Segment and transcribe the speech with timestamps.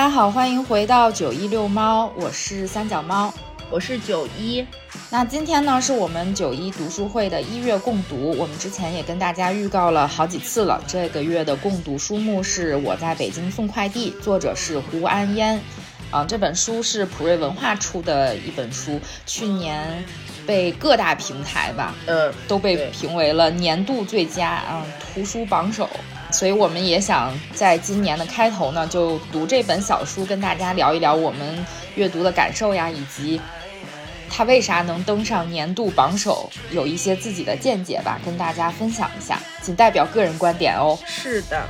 [0.00, 3.30] 家好，欢迎回到九一遛猫，我是三脚猫，
[3.68, 4.64] 我是九一。
[5.10, 8.34] 那今天呢，是我们九一读书会的一月共读。
[8.38, 15.60] 我们之前也跟大家预告了好几次了，这个月的共读书目是我在北京送快递，作者是胡安烟。
[16.10, 20.02] 啊，这本书是普瑞文化出的一本书，去年
[20.46, 25.86] 被各大平台吧，嗯，都被评为了年度最佳，嗯，图书榜首。
[26.32, 31.66] 所以我们也想在今年的开头呢，就读这本小书，跟大家聊一聊我们
[31.96, 33.40] 阅读的感受呀，以及
[34.30, 40.98] 它为啥能登上年度榜首，有一些自己的见解吧，跟大家分享一下，仅代表个人观点哦。
[41.06, 41.66] 是的。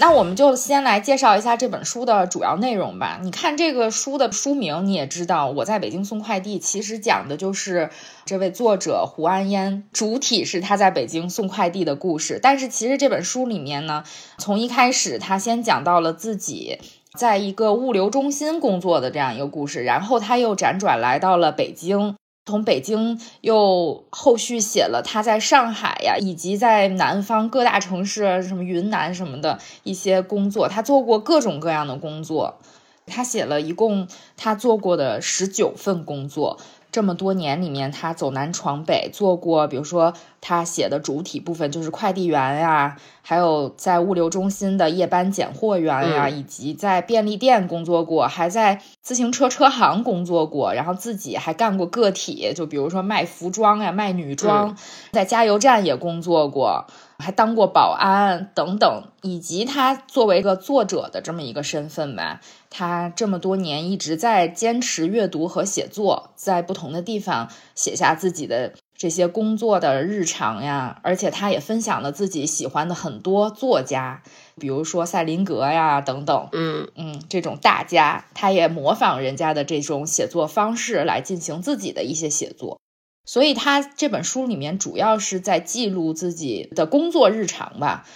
[0.00, 3.20] 那我们就先来介绍一下这本书的主要内容吧。
[3.22, 7.90] 你看这个书的书名，你也知道，我在北京送快递，其实讲的就是
[8.26, 12.38] 这位作者胡安烟，主体是他在北京送快递的故事。
[12.42, 14.04] 但是其实这本书里面呢，
[14.36, 16.80] 从一开始他先讲到了自己
[17.16, 22.16] 在一个物流中心工作的这样一个故事，然后他又辗转来到了北京。
[22.46, 32.58] 从北京又后续写了他在上海呀，以及在南方各大城市，什么云南什么的一些工作，他做过各种各样的工作。
[33.06, 36.58] 他写了一共他做过的十九份工作。
[36.94, 54.76] 这么多年里面，他走南闯北，做过，比如说他写的主体部分就是快递员呀，还有在物流中心的夜班拣货员呀，以及在便利店工作过，还在自行车车行工作过，然后自己还干过个体，就比如说卖服装呀、卖女装，
[55.10, 56.86] 在加油站也工作过。
[57.18, 62.40] 还当过保安等等，以及他作为一个作者的这么一个身份吧，
[62.70, 74.22] 他这么多年一直在坚持阅读和写作，在不同的地方写下自己的这些工作的日常呀，而且他也分享了自己喜欢的很多作家，
[74.60, 82.80] 比如说赛林格呀等等，嗯嗯，这种大家，他也模仿人家的这种写作方式来进行自己的一些写作。
[83.24, 88.06] 所以他这本书里面主要是在记录自己的工作日常吧，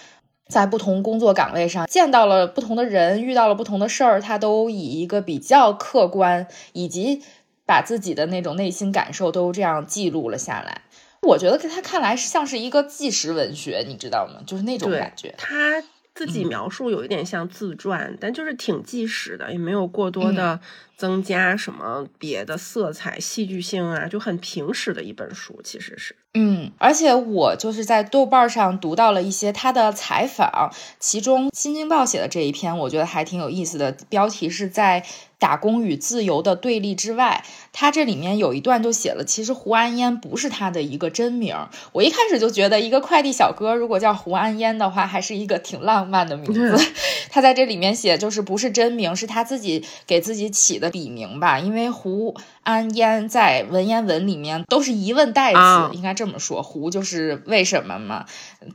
[0.47, 7.23] 在不同工作岗位上见到了不同的人，遇到了不同的事儿，他都以一个比较客观，以及
[7.65, 10.83] 把自己的那种内心感受都这样记录了下来。
[11.21, 14.41] 我觉得在他看来像是一个纪实文学，你知道吗？
[14.45, 15.35] 就是那种感觉。
[15.37, 15.83] 他
[16.19, 20.59] 自己描述有一点像自传，但就是挺纪实的，也没有过多的。
[20.97, 26.13] 增加什么别的色彩、戏剧性啊，就很平实的一本书，其实是。
[26.33, 30.69] 嗯，而且我就是在豆瓣上读到了一些他的采访，
[30.99, 35.05] 其中《新京报》写的这一篇，我觉得还挺有意思的，标题是在。
[35.39, 41.55] 打工与自由的对立之外，他这里面有一段就写了，其实胡安烟不是他的一个真名。
[41.93, 46.77] 我一开始就觉得，一个快递小哥如果叫胡安烟的话，还是一个挺浪漫的名字。
[47.31, 51.57] 他在这里面写，就是不是真名，是他自己给自己起的笔名吧？
[51.59, 55.59] 因为胡安烟在文言文里面都是疑问代词，
[55.93, 58.25] 应该这么说，胡就是为什么嘛，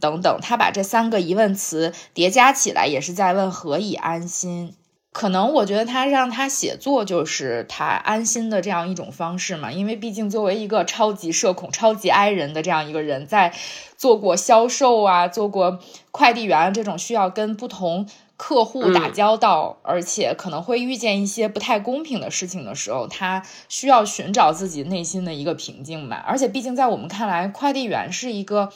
[0.01, 0.39] 等等。
[0.41, 4.75] 他把这三个疑问词叠加起来，也是在问何以安心。
[5.15, 13.55] 可能我觉得他让他写作就是他安心的这样一种方式嘛，因为毕竟作为一个超级社恐、超级 I 人的这样一个人，在
[13.97, 15.79] 做过销售啊、做过
[16.11, 26.25] 快递员这种需要跟不同客户打交道，而且可能会遇见一些不太公平的事情的时候，他需要寻找自己内心的一个平静吧。
[26.27, 28.73] 而且毕竟在我们看来，快递员是一个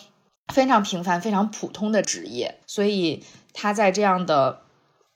[0.54, 4.60] 非常平凡、非常普通的职业，所以他在这样的。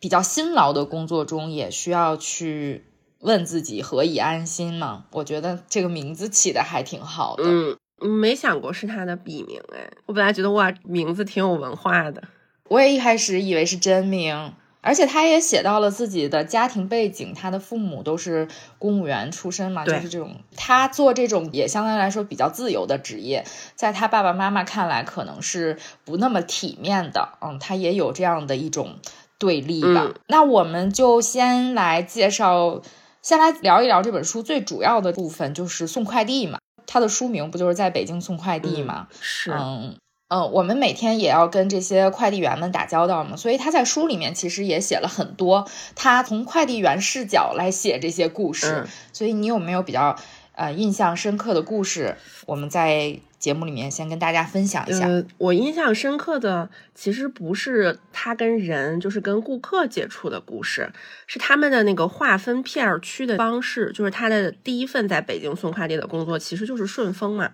[0.02, 2.84] 比较辛劳的工作中，也需要去
[3.20, 5.04] 问自己何以安心嘛？
[5.12, 7.44] 我觉得这个名字起的还挺好的。
[7.46, 7.78] 嗯，
[8.10, 12.24] 没想过是他的笔名哎，我本来觉得哇，名字挺有文化的。
[12.68, 18.48] 我也一开始以为是真名，而且他也写到了自己的家庭背景，他的父母都是
[18.80, 23.44] 公务员出身嘛，就是这种他做这种也相对来说比较自由的职业，
[23.76, 27.38] 在他爸爸妈妈看来可能是不那么体面的。
[27.40, 28.96] 嗯，他也有这样的一种。
[29.42, 32.80] 对立吧，那我们就先来介绍，
[33.22, 36.60] 先来聊一聊这本书最主要的部分，就是送快递嘛。
[36.86, 39.08] 它的书名不就是在北京送快递吗？
[39.20, 39.96] 是，嗯
[40.28, 45.66] 嗯，我们每天也要跟这些快递员们打交道嘛，所以他在书里面其实也写了很多，
[45.96, 48.86] 他从快递员视角来写这些故事。
[49.12, 50.16] 所以你有没有比较
[50.54, 52.16] 呃印象深刻的故事，
[52.46, 55.08] 我们在节目里面先跟大家分享一下。
[55.38, 60.92] 我印象深刻的其实不是他跟人，就是跟顾客接触的故事，
[61.26, 63.90] 是他们的那个划分片区的方式。
[63.92, 67.50] 就是他的第一份在北京送快递的工作，其实就是顺丰嘛。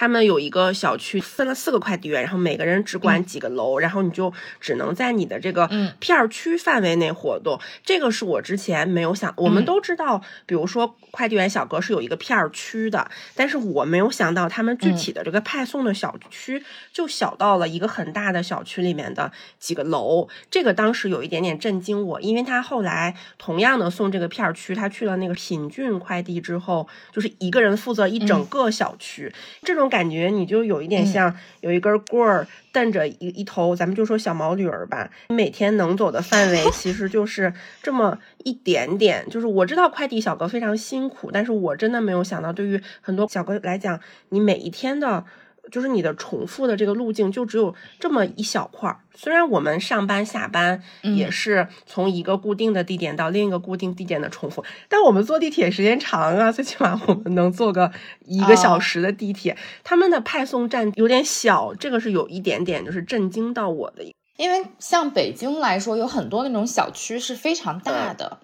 [0.00, 5.68] 他们有一个小区分了四个快递员，然后每个人只管几个楼，然后你就只能在你的这个
[5.98, 7.60] 片儿区范围内活动。
[7.84, 16.64] 这个是我之前没有想，我们都知道，比如说快递员小哥是有一个片儿区的，但是我没有想到他们具体的这个派送的小区
[16.94, 20.26] 就小到了一个很大的小区里面的几个楼。
[20.50, 29.30] 这个当时有一点点震惊我，因为他后来同样的送这个片儿区，他去了那个品骏快递之后，就是一个人负责一整个小区，
[29.62, 29.89] 这种。
[29.90, 35.10] 感觉你就有一点像有一根棍儿蹬着一一头，咱们就说小毛驴儿吧。
[35.28, 37.52] 你每天能走的范围 其实就是
[37.82, 39.28] 这么一点点。
[39.28, 44.00] 就是我知道快递小哥非常辛苦，但是我真的没有想到，对于很多小哥来讲，
[44.30, 45.26] 你每一天的。
[45.70, 49.00] 就是你的重复的这个路径就只有这么一小块儿。
[49.14, 57.92] 虽然我们上班下班也是从一个固定的地点到另一个固定地点的重复，但我们坐地铁时间长啊，最起码我们能坐个
[58.24, 59.56] 一个小时的地铁。
[59.84, 64.04] 他们的派送站有点小，这个是有一点点就是震惊到我的。
[64.36, 68.38] 因为像北京来说，有很多那种小区是非常大的。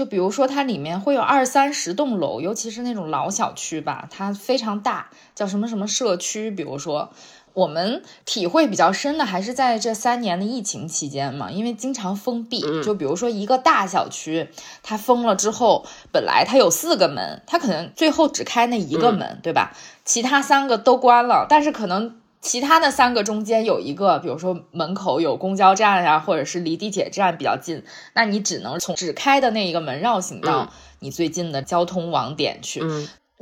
[0.00, 6.50] 就比如说，它里面会有二三十栋楼，尤其是那种老小区吧，它非常大，叫什么什么社区。
[6.50, 7.10] 比如说，
[7.52, 12.62] 我们体会比较深的还是在这三年的疫情期间嘛，因为经常封闭。
[12.82, 14.48] 就比如说一个大小区，
[14.82, 19.76] 它封了之后，本来它有四个门，它可能最后只开那一个门，对吧？
[20.06, 22.16] 其他三个都关了，但是可能。
[22.40, 27.84] 其他的三个中间有一个，比如说门口有公交站呀，或者是离地铁站比较近，
[28.14, 32.82] 那你只能从只开的那一个门绕行到你最近的交通网点去。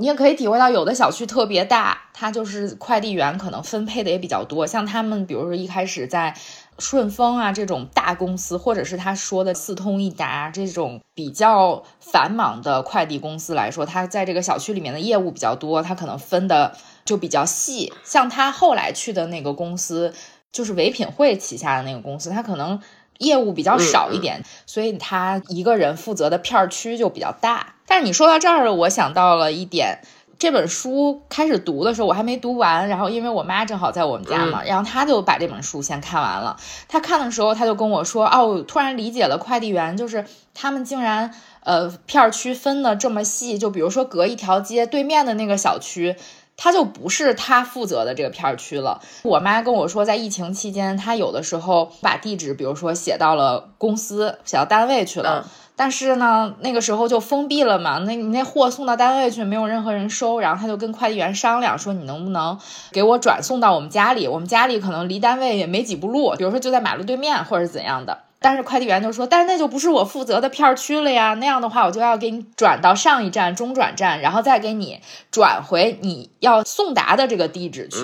[0.00, 4.64] 你也可以体会到，有的小区特别大，它就是快递员可能分配的也比较多。
[4.64, 6.36] 像他们，比如说一开始在
[6.78, 16.76] 顺丰啊这种大公司，或者是他说的四通一达这种比较繁忙的快递公司来说，他在这个小区里面的业务比较多，他可能分的。
[17.04, 20.12] 就比较细，像他后来去的那个公司，
[20.52, 22.82] 就是唯品会旗下的那个公司，他可能
[23.16, 27.76] 业务比较少一点，所以他一个人负责的片区就比较大。
[27.86, 30.02] 但是你说到这儿，我想到了一点，
[30.38, 36.56] 这本书开始读的时候我还没读完，然后因为我妈正好在我们家嘛，然后她就把这本书先看完了。
[36.86, 40.24] 她看的时候，她就跟我说：“哦，突然理解了快递员，就是
[40.54, 46.16] 他们竟然呃片区分的这么细，就比如说隔一条街对面的那个小区。”
[46.60, 49.00] 他就不是他负责的这个片区了。
[49.22, 55.46] 我妈跟我说，在疫情期间，他有的时候把地址，比如说写到了公司、写到单位去了，
[55.78, 62.58] 但是呢，那个时候就封闭了嘛，那你那货送到单位去，没有任何人收，然后他就跟快递员商量说，你能不能
[62.90, 64.26] 给我转送到我们家里？
[64.26, 68.18] 我们家里可能离单位也没几步路，比如说就在马路对面，或者怎样的。
[68.40, 75.00] 但是快递员就说：“但是那就不是我负责的片区了呀，那样的话我就要给你转到上一站中转站，然后再给你
[75.30, 77.98] 转回你要送达的这个地址去。”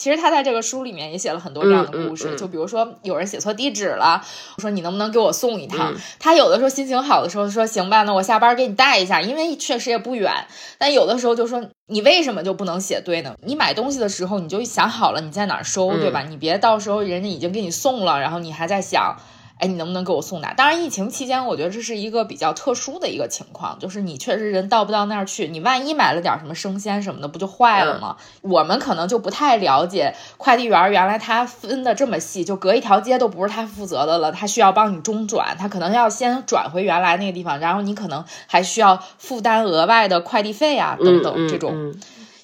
[0.00, 4.24] 其实他在这个书里面也写了很多这样的故事，就比如说有人写错地址了，
[4.56, 5.94] 我说你能不能给我送一趟？
[6.18, 10.32] 他有的时候心情好的时候说行吧，那我下班给你带一下，因为确实也不远。
[10.78, 13.34] 但有的时候就说你为什么就不能写对呢？
[13.44, 16.22] 你买东西的时候你就想好了你在哪儿收，对吧？
[16.22, 19.18] 你别到时候人家已经给你送了，然后你还在想。
[19.60, 20.54] 哎，你能不能给我送达？
[20.54, 28.16] 当然，疫情期间，我觉得这是一个比较特殊的一个情况，就是你确实人到不到那儿去，你万一买了点什么生鲜什么的，不就坏了吗？
[28.40, 41.94] 我们可能就不太了解快递员，原来他分的这么细，就隔一条街都不是他负责的了，他需要帮你中转，他可能要先转回原来那个地方，然后你可能还需要负担额外的快递费啊，等等，这种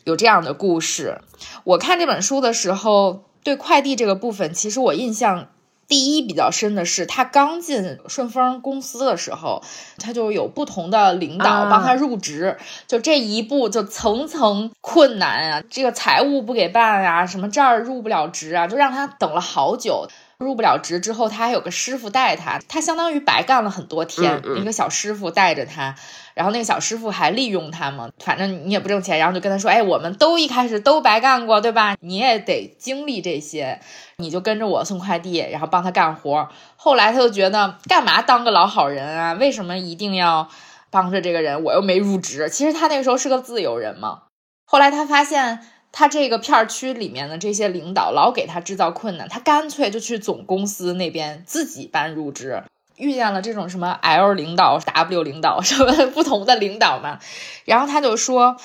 [0.05, 1.19] 有这样的故事。
[1.65, 5.49] 我看这本书的时候，对快递这个部分，其实我印象。
[5.89, 9.63] 第一比较深的是，他刚进顺丰公司的时候，
[9.99, 20.09] 他就有不同的领导帮他入职，就这一步就层层困难啊，这个财务不给办啊，什么这儿入不了职啊，就让他等了好久。
[20.39, 24.43] 入不了职之后，他还有个师傅带他，他相当于白干了很多天。
[24.59, 25.95] 一个小师傅带着他，
[26.35, 31.97] 然后那个小师傅还利用他嘛，反正你也不挣钱，然后就跟他说：“哎，我们都一开始都白干过，对吧？
[32.01, 33.81] 你也得经历这些，
[34.19, 39.33] 你就跟着我送快递，然后帮他干活。”后来他就觉得，干嘛当个老好人啊？
[39.35, 40.49] 为什么一定要
[40.91, 41.63] 帮着这个人？
[41.65, 42.49] 我又没入职。
[42.49, 44.23] 其实他那个时候是个自由人嘛。
[44.65, 45.61] 后来他发现。
[45.93, 52.63] 他这个片区里面的这些领导老给他制造困难，他干脆就去总公司那边自己办入职。
[52.97, 57.19] 遇见了这种什么 L 领导、W 领导什么不同的领导嘛，
[57.65, 58.59] 然后他就说，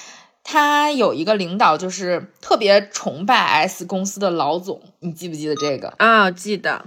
[0.43, 6.31] 他有一个领导就是特别崇拜 S 公司的老总，你记不记得这个啊？
[6.31, 6.85] 记得。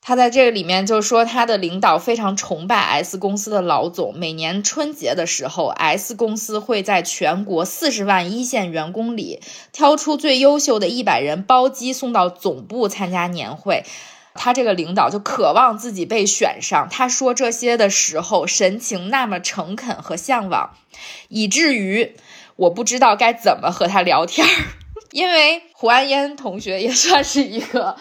[0.00, 4.18] 他在这个里面就说，他的领导非常崇拜 S 公司的老总。
[4.18, 9.40] 每年春节的时候，S 公司会在全国四十万一线员工里
[9.70, 13.84] 挑出最优秀的一百人，包机送到总部参加年会。
[14.32, 16.88] 他这个领导就渴望自己被选上。
[16.90, 20.70] 他说这些的时候，神情那么诚恳和向往，
[21.28, 22.14] 以至于
[22.58, 24.50] 我不知道该怎么和他聊天儿。
[25.12, 27.96] 因为胡安烟同学也算是一个。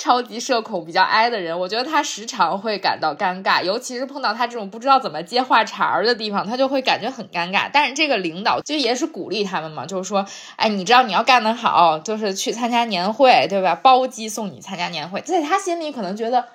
[0.00, 7.68] 超级社恐、比较 I 的人，我觉得他时常会感到尴尬，尤其是碰到他这种不知道怎么接话茬儿的地方，他就会感觉很尴尬。
[7.70, 10.24] 但是这个领导就也是鼓励他们嘛，就是说，
[10.56, 13.74] 哎，你知道你要干得好，就是去参加年会，对吧？
[13.74, 16.46] 包机送你参加年会，在他心里可能觉得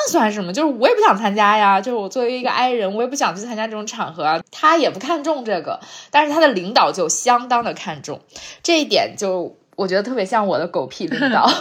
[0.00, 0.52] 那算什么？
[0.52, 4.40] 就是我也不想参加呀，就是我作为一个 I 人，我也不想去参加这种场合啊。
[4.52, 8.20] 他也不看重这个，但是他的领导就相当的看重
[8.62, 11.50] 这一点，就我觉得特别像我的狗屁领导。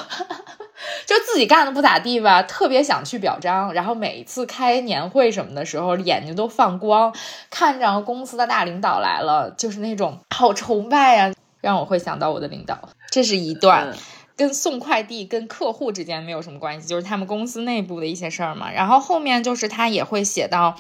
[1.08, 7.14] 就自己干的不咋地吧，特别想去表彰，然后每一次开年会什么的时候，眼睛都放光，
[7.50, 12.78] 看着公司的大领导来了，就是那种好崇拜呀，让我会想到我的领导。
[13.10, 13.92] 这是一段
[14.38, 18.72] 跟送快递、跟客户之间没有什么关系，就是他们公司内部的一些事儿嘛。
[18.72, 20.80] 然后后面就是他也会写到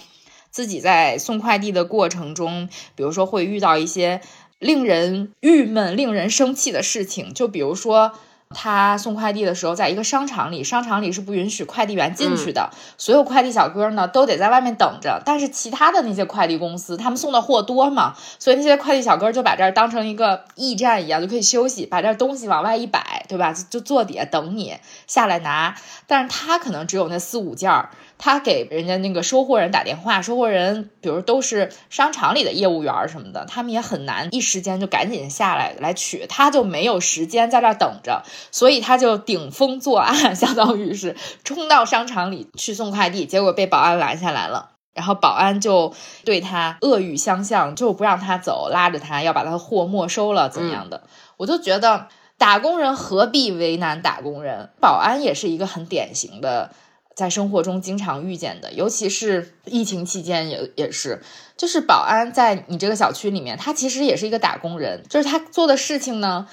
[0.52, 4.22] 自己在送快递的过程中，比如说会遇到一些
[4.60, 8.14] 令人郁闷、令人生气的事情，就比如说。
[8.50, 15.22] 他送快递的时候，在一个商场里，商场里是不允许快递员进去的，所有快递小哥呢都得在外面等着。
[15.26, 23.54] 但是其他的那些快递公司，他们送的货多嘛，所以那些快递小哥就把这儿当成一个驿站一样，就可以休息，把这东西往外一摆，对吧？
[23.70, 25.76] 就坐底下等你下来拿。
[26.08, 27.90] 但是他可能只有那四五件儿。
[28.20, 45.94] 他给人家那个收货人打电话，收货人比如都是商场里的业务员什么的，他们也很难一时间就赶紧下来来取，他就没有时间在这等着， 所以他就顶风作案，相当于是冲到商场里去送快递，结果被保安拦下来了，然后保安就
[46.26, 51.04] 对他恶语相向，就不让他走，拉着他要把他的货没收了怎样的，
[51.38, 52.08] 我就觉得
[52.40, 56.72] 打工人何必为难打工人，保安也是一个很典型的。
[57.18, 61.24] 在生活中经常遇见的，尤其是疫情期间也也是，
[61.58, 66.48] 就是保安在你这个小区里面，他其实也是一个打工人，就是他做的事情呢，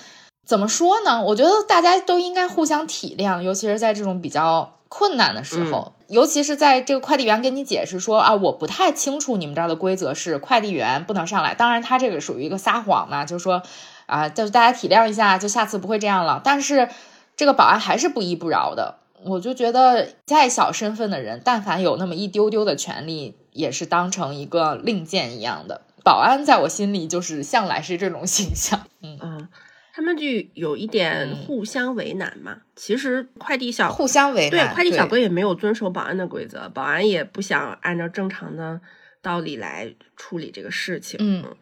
[0.46, 1.22] 怎么说呢？
[1.22, 13.62] 我觉得大家都应该互相体谅，尤其是在这种比较困难的时候，尤其是在这个快递员跟你解释说啊，我不太清楚你们这儿的规则是快递员不能上来，当然他这个属于一个撒谎嘛，就是说
[14.06, 16.40] 啊，就是大家体谅一下，就下次不会这样了。
[16.42, 16.88] 但是
[17.36, 19.00] 这个保安还是不依不饶的。
[19.24, 25.82] 我就觉得，再小身份的人，但凡有那么一丢丢的权利，也是当成一个令箭一样的。
[26.04, 28.86] 保安在我心里就是向来是这种形象。
[29.02, 29.48] 嗯嗯，
[29.94, 32.58] 他们就有一点互相为难嘛。
[32.76, 38.80] 其实快递小互相为难，对快递小哥也没有遵守保安的规则，保安也不想按照正常的
[39.22, 41.18] 道理来处理这个事情。
[41.20, 41.56] 嗯。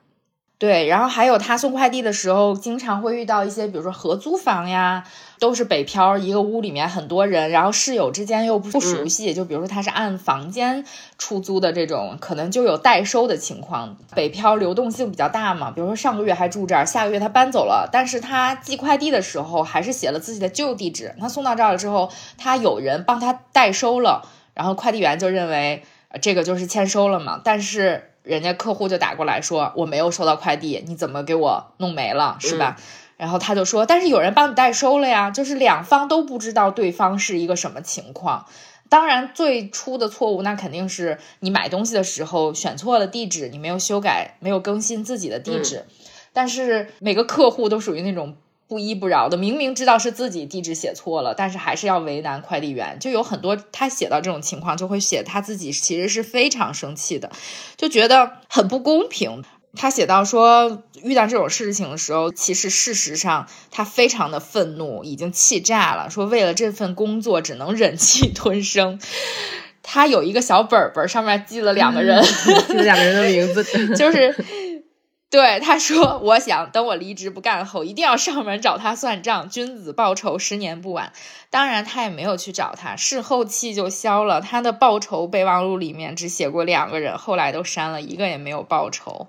[0.63, 5.03] 对，然后还有他送快递的时候，经常会遇到一些，比如说合租房呀，
[5.41, 10.85] 都是北漂，一个屋里面很多人，然后室友之间又不熟悉，就比如说他是按房间
[11.19, 13.97] 出租的这种，可能就有代收的情况。
[14.15, 21.13] 北漂流动性比较大嘛，比如说上个月还住这儿，下个月他搬走了，但是他寄快递的时候还是写了自己的旧地址。
[21.19, 25.83] 他送到这儿了之后，他有人帮他代收了，然后快递员就认为
[26.21, 28.11] 这个就是签收了嘛，但是。
[28.23, 32.77] 人家客户就打过来说我没有收到快递，你怎么给我弄没了是吧？
[33.17, 38.47] 然后他就说，但是有人帮你代收了呀，就是两方都不知道对方是一个什么情况。
[38.89, 45.85] 当然最初的错误那肯定是你买东西的时候选错了地址，你没有修改，没有更新自己的地址。
[46.33, 48.37] 但是每个客户都属于那种。
[48.73, 52.99] 不依不饶的，明明知道是自己地址写错了，但是还是要为难快递员。
[52.99, 57.31] 就有很多他写到这种情况，就会写他自己其实是非常生气的，
[57.77, 59.45] 就觉得很不公平。
[59.77, 66.09] 他写到说，遇到这种事情的时候，其实事实上他非常的愤怒，已经气炸了。
[66.09, 68.99] 说为了这份工作，只能忍气吞声。
[69.83, 73.63] 他有一个小本本，上面记了两个人，记了两个人的名字，
[73.95, 74.35] 就是。
[75.33, 81.15] 对他说：“我想等我离职不干后，一定要上门找他算账，君子报仇，十年不晚。”
[81.49, 84.43] 当然，他也没有去找他，事后气就消了。
[84.43, 89.27] 他的报仇备忘录里面只写过两个人，后来都删了，一个也没有报仇。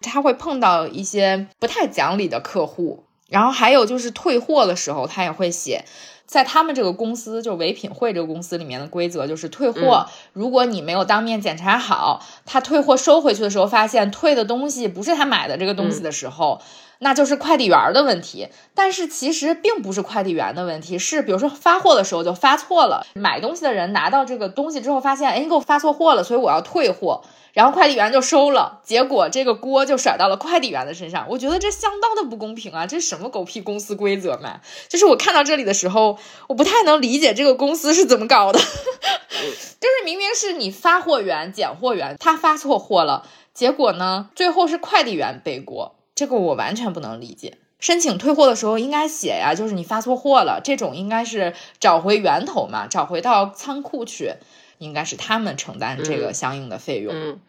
[0.00, 5.84] 他会碰到一些不太讲理的客户，然后还有就是退货的时候，他也会写，
[6.32, 16.58] 在他们这个公司，就唯品会这个公司里面的规则就是退货，如果你没有当面检查好，他退货收回去的时候，发现退的东西不是他买的这个东西的时候。
[17.04, 32.86] 那就是快递员的问题，但是其实并不是快递员的问题，是比如说发货的时候就发错了，买东西的人拿到这个东西之后发现，哎，你给我发错货了，所以我要退货，然后快递员就收了，结果这个锅就甩到了快递员的身上，我觉得这相当的不公平啊！
[32.86, 34.60] 这是什么狗屁公司规则嘛？
[34.88, 36.16] 就是我看到这里的时候，
[36.46, 38.60] 我不太能理解这个公司是怎么搞的，
[39.80, 45.96] 就是明明是你发货员、拣货员他发错货了，结果呢，最后是快递员背锅。
[46.14, 47.58] 这个我完全不能理解。
[47.78, 54.34] 申请退货的时候应该写呀，就是你发错货了，这种应该是找回源头嘛，找回到仓库去，
[54.78, 57.12] 应该是他们承担这个相应的费用。
[57.12, 57.40] 嗯，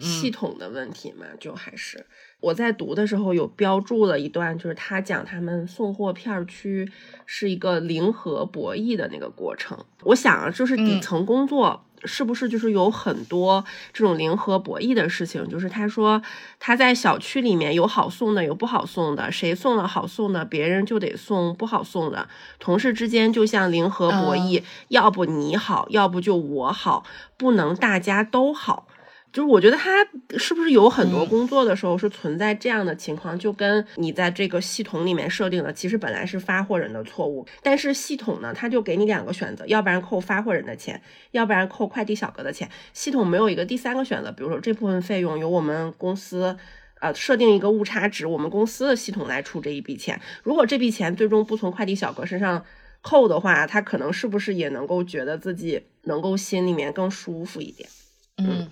[0.00, 2.06] 系统的问题嘛，就还是
[2.40, 6.90] 我在读的时候有标注了一段，就是他讲他们送货片区
[7.26, 9.84] 是一个零和博弈的那个过程。
[10.04, 11.84] 我想啊，就是底层工作。
[12.04, 15.46] 是不是就是有很多这种零和博弈的事情？
[15.48, 16.22] 就是他说
[16.58, 22.28] 他在小区里面有好送的，有不好送的，谁送了好送的，别人就得送不好送的。
[22.58, 27.04] 同事之间就像零和博弈，要不你好，要不就我好，
[27.36, 28.86] 不能大家都好。
[29.34, 29.90] 就是我觉得他
[30.38, 46.56] 是不是有很多工作的时候是存在这样的情况，就跟你在这个系统里面设定的，其实本来是发货人的错误，但是系统呢，他就给你两个选择，要不然扣发货人的钱，要不然扣快递小哥的钱，系统没有一个第三个选择，比如说这部分费用由我们公司，
[47.00, 52.64] 呃，设定一个误差值，我们公司的系统来出这一笔钱，如果这笔钱最终不从快递小哥身上
[53.02, 57.88] 扣的话，他可能是不是也能够觉得自己能够心里面更舒服一点？
[58.38, 58.68] 嗯。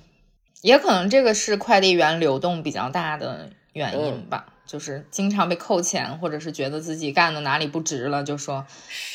[0.62, 8.64] 也可能这个是快递员流动比较大的原因吧，就是经常被扣钱，或者是觉得自己干的哪里不值了，就说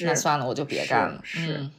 [0.01, 1.21] 那算了，我就别干了。
[1.23, 1.69] 是，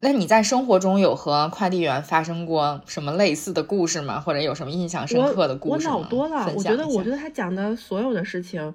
[0.00, 4.20] 那你在生活中有和快递员发生过什么类似的故事吗？
[4.20, 5.94] 或者有什么印象深刻的故事吗？
[5.96, 8.74] 我老多了，我觉得，我觉得他讲的所有的事情，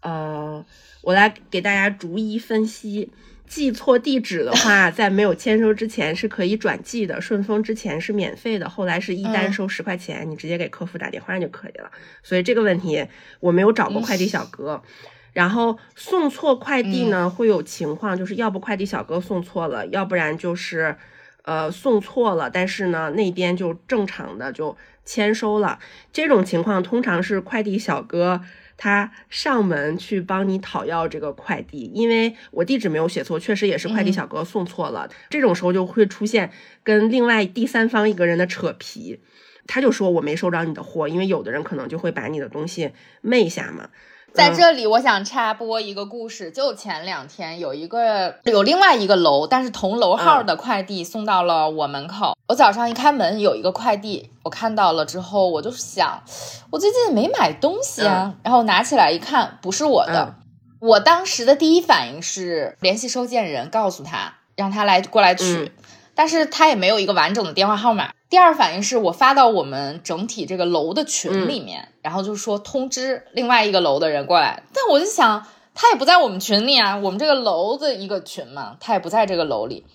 [0.00, 0.64] 呃，
[1.02, 3.12] 我来给大家逐一分析。
[3.50, 7.20] 寄错地址的话， 在没有签收之前是可以转寄的。
[7.20, 11.90] 顺丰之前是免费的，后来是一单收十块钱，你直接给客服打电话就可以了。
[12.22, 13.04] 所以这个问题
[13.40, 14.80] 我没有找过快递小哥。
[15.34, 20.94] 然后送错快递呢，会有情况，就是要不快递小哥送错了，要不然就是
[21.42, 25.80] 呃送错了，但是呢那边就正常的就签收了。
[26.12, 28.40] 这种情况通常是快递小哥。
[28.82, 35.06] 他上门去帮你讨要这个快递，因为我地址没有写错，确实也是快递小哥送错了。
[35.28, 36.50] 这种时候就会出现
[36.82, 39.20] 跟另外第三方一个人的扯皮，
[39.66, 43.90] 他就说我没收着你的货，因为有的人可能就会把你的东西昧下嘛。
[44.32, 46.50] 在这里，我想插播一个故事。
[46.50, 52.36] 就前两天，有一个有另外一个楼，但是同楼号的快递送到了我门口。
[52.48, 56.22] 我早上一开门，有一个快递，我看到了之后，我就想，
[56.70, 58.34] 我最近没买东西啊。
[58.42, 60.34] 然后拿起来一看，不是我的。
[60.80, 65.72] 我当时的第一反应是联系收件人，告诉他让他来过来取。
[66.20, 68.10] 但是他也没有一个完整的电话号码。
[68.28, 74.62] 第二反应是我发到我们整体这个楼的群里面，然后就是说通知另外一个楼的人过来。
[74.74, 79.86] 但我就想，他也不在我们群里啊，我们这个楼的一个群嘛，他也不在这个楼里。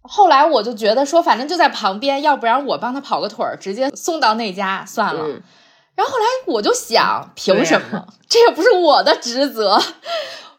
[0.00, 5.28] 后来我就觉得说，反正就在旁边，要不然我帮他跑个腿儿，直接送到那家算了。
[5.94, 8.06] 然后后来我就想，凭什么？
[8.26, 9.78] 这也不是我的职责。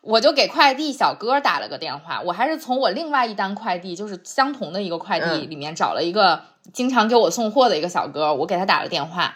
[0.08, 6.42] 我就给快递小哥打了个电话，我还是从我另外一单快递，就是相同的一个快递里面找了一个
[6.72, 9.34] 经常给我送货的一个小哥，我给他打了电话，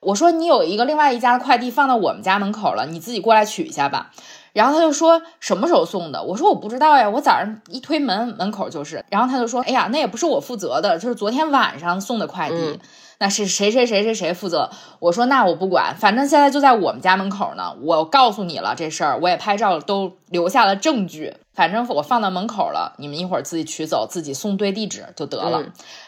[0.00, 4.10] 我说你有一个另外一家的快递放到我们家门口了，你自己过来取一下吧。
[4.54, 6.22] 然后他就说什么时候送的？
[6.22, 9.04] 我说我不知道呀，我早上一推门门口就是。
[9.10, 12.80] 然后他就说，哎呀，那也不是我负责的，就是昨天晚上送的快递。
[13.18, 14.70] 那是谁谁谁谁谁负责？
[14.98, 17.74] 我说那我不管，反正现在就在我们家门口呢。
[17.82, 21.34] 我告诉你了这事儿，我也拍照都留下了证据。
[21.54, 25.62] 反正我放到门口了，你们一会儿自己取走，自己送对地址就得了。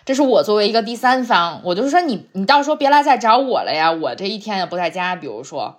[0.04, 5.16] 这是我作为一个第三方，我就是说你你到时候别来再找我了呀，我这一天也不在家。
[5.16, 5.78] 比如说。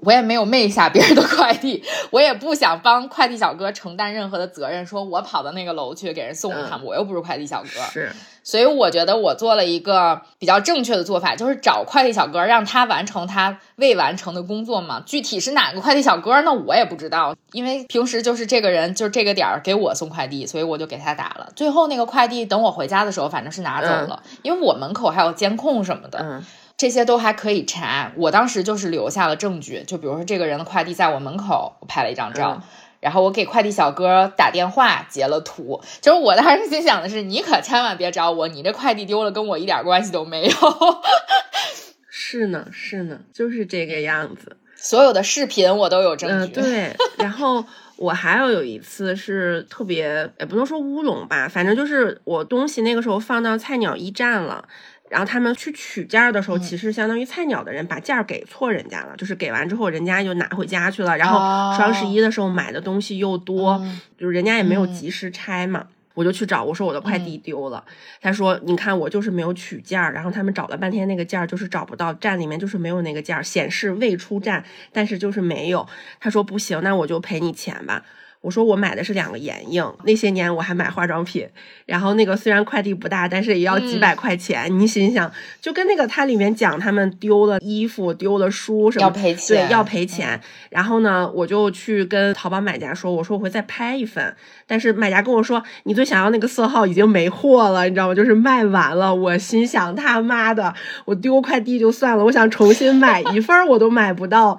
[0.00, 4.86] 我也没有昧下别人的快递，我也不想帮快递小哥承担任何的责任。
[4.86, 7.80] 说我跑到那个楼去给人送他们，我又不是快递小哥。
[7.90, 8.12] 是，
[8.44, 15.02] 所以我觉得我做了一个比较正确的做法，就是找快递小哥，让他完成他未完成的工作嘛。
[15.04, 21.50] 具体是哪个快递小哥，那我也不知道，因为平时就是这个人，就是这个点儿给我送快递，所以我就给他打了。
[21.56, 26.42] 最后那个快递等我回家的时候，反正是拿走了，因为我门口还有监控什么的。
[26.78, 28.12] 这些都还可以查。
[28.16, 32.62] 我当时就是留下了证据，就比如说这个人的快递在我门口，我拍了一张照。
[33.00, 40.50] 然后我给快递小哥打电话截了图，就是我当时心想的是，你可千万别找我，你这快递丢了跟我一点关系都没有。
[42.10, 44.56] 是呢，是呢，就是这个样子。
[44.74, 46.52] 所有的视频我都有证据。
[46.52, 46.96] 嗯，对。
[47.18, 47.64] 然后
[47.96, 54.64] 我还有有一次是特别，也不能说乌龙吧，反正就是我东西那个时候放到菜鸟驿站了。
[55.10, 61.16] 然后他们去取件儿的时候，其实相当于菜鸟的人把件儿给错人家了，就是给完之后人家就拿回家去了。
[61.16, 61.38] 然后
[61.76, 63.82] 双十一的时候买的东西又多，
[64.16, 67.84] 就是人家也没有及时拆嘛，我就去找，我说我的快递丢了。
[68.20, 75.86] 他说你看我就是没有取件儿，然后他们找了半天那个件儿就是找不到，站里面就是没有那个件儿，显示未出站，但是就是没有。
[76.20, 78.04] 他说不行，那我就赔你钱吧。
[78.40, 81.46] 我说我买的是两个眼影，那些年我还买化妆品，
[81.86, 84.66] 然后那个虽然快递不大，但是也要几百块钱。
[84.78, 90.40] 你心想，就跟那个它里面讲他们丢了衣服、丢了书什么，要赔钱，对，要赔钱。
[90.70, 94.34] 然后呢，我就去跟淘宝买家说，我说我会再拍一份，
[94.66, 98.14] 但是买家跟我说，你最想要那个色号已经没货了，你知道吗？
[98.14, 99.12] 就是卖完了。
[99.12, 100.72] 我心想他妈的，
[101.04, 104.58] 我丢快递就算了，我想重新买一份我都买不到。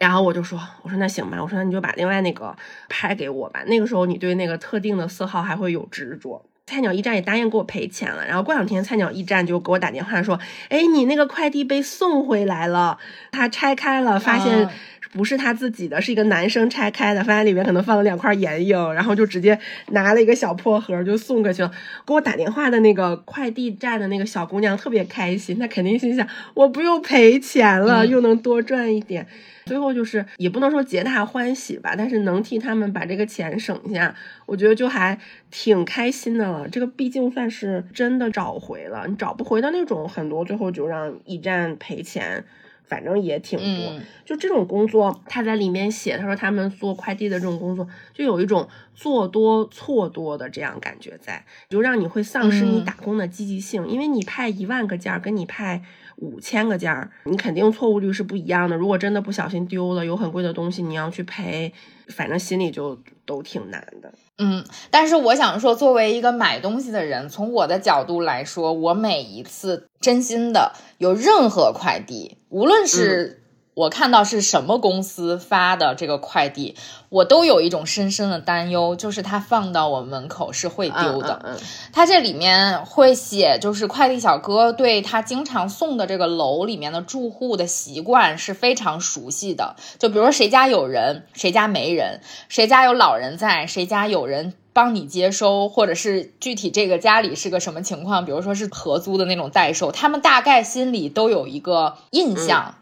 [0.00, 2.56] 然后我就说，我说那行吧，我说那你就把另外那个
[2.88, 3.62] 拍给我吧。
[3.66, 6.42] 那个时候你对那个特定的色号还会有执着。
[6.66, 8.24] 菜鸟驿站也答应给我赔钱了。
[8.24, 12.96] 然后过两天菜鸟驿站就给我打电话说，哎，你那个快递被送回来了，
[13.30, 14.70] 他拆开了，发现
[15.12, 21.70] 不是他自己的，是一个男生拆开的，发现里面可能放了两块眼影，然后就直接拿了一个小破盒就送过去了。
[22.06, 29.26] 给我打电话的那个快递站的那个小姑娘特别开心，她肯定心想，我不用赔钱了，又能多赚一点。
[29.66, 34.12] 最后就是也不能说皆大欢喜吧，但是能替他们把这个钱省下，
[34.46, 35.16] 我觉得就还
[35.50, 36.68] 挺开心的了。
[36.68, 42.44] 这个毕竟算是真的找回了，你找不回的那种，很多最后就让驿站赔钱，
[42.90, 43.98] 反正也挺多。
[44.26, 55.82] 就这种工作，他在里面写，他说他们做快递的这种工作，就有一种做多错多的这样感觉在，就让你会丧失你打工的积极性，因为你派一万个件儿跟你派。
[56.16, 58.76] 五千个件儿，你肯定错误率是不一样的。
[58.76, 61.72] 如果真的不小心丢了，有很贵的东西，你要去赔，
[62.08, 64.12] 反正心里就都挺难的。
[64.40, 73.36] 嗯，但是我想说，作为一个买东西的人，从我的角度来说，我每一次真心的有任何快递，无论是。
[73.80, 76.76] 我看到是什么公司发的这个快递，
[77.08, 81.58] 我都有一种深深的担忧，就是它放到我门口是会丢的。
[81.90, 89.76] 它这里面会写，就是快递小哥对他经常送的这个楼里面的住户的习惯是非常熟悉的。
[89.98, 102.74] 就比如说谁家有人，谁家没人，谁家有老人在，谁家有人帮你接收，或者是具体这个家里是个什么情况，比如说是合租的那种代收，他们大概心里都有一个印象。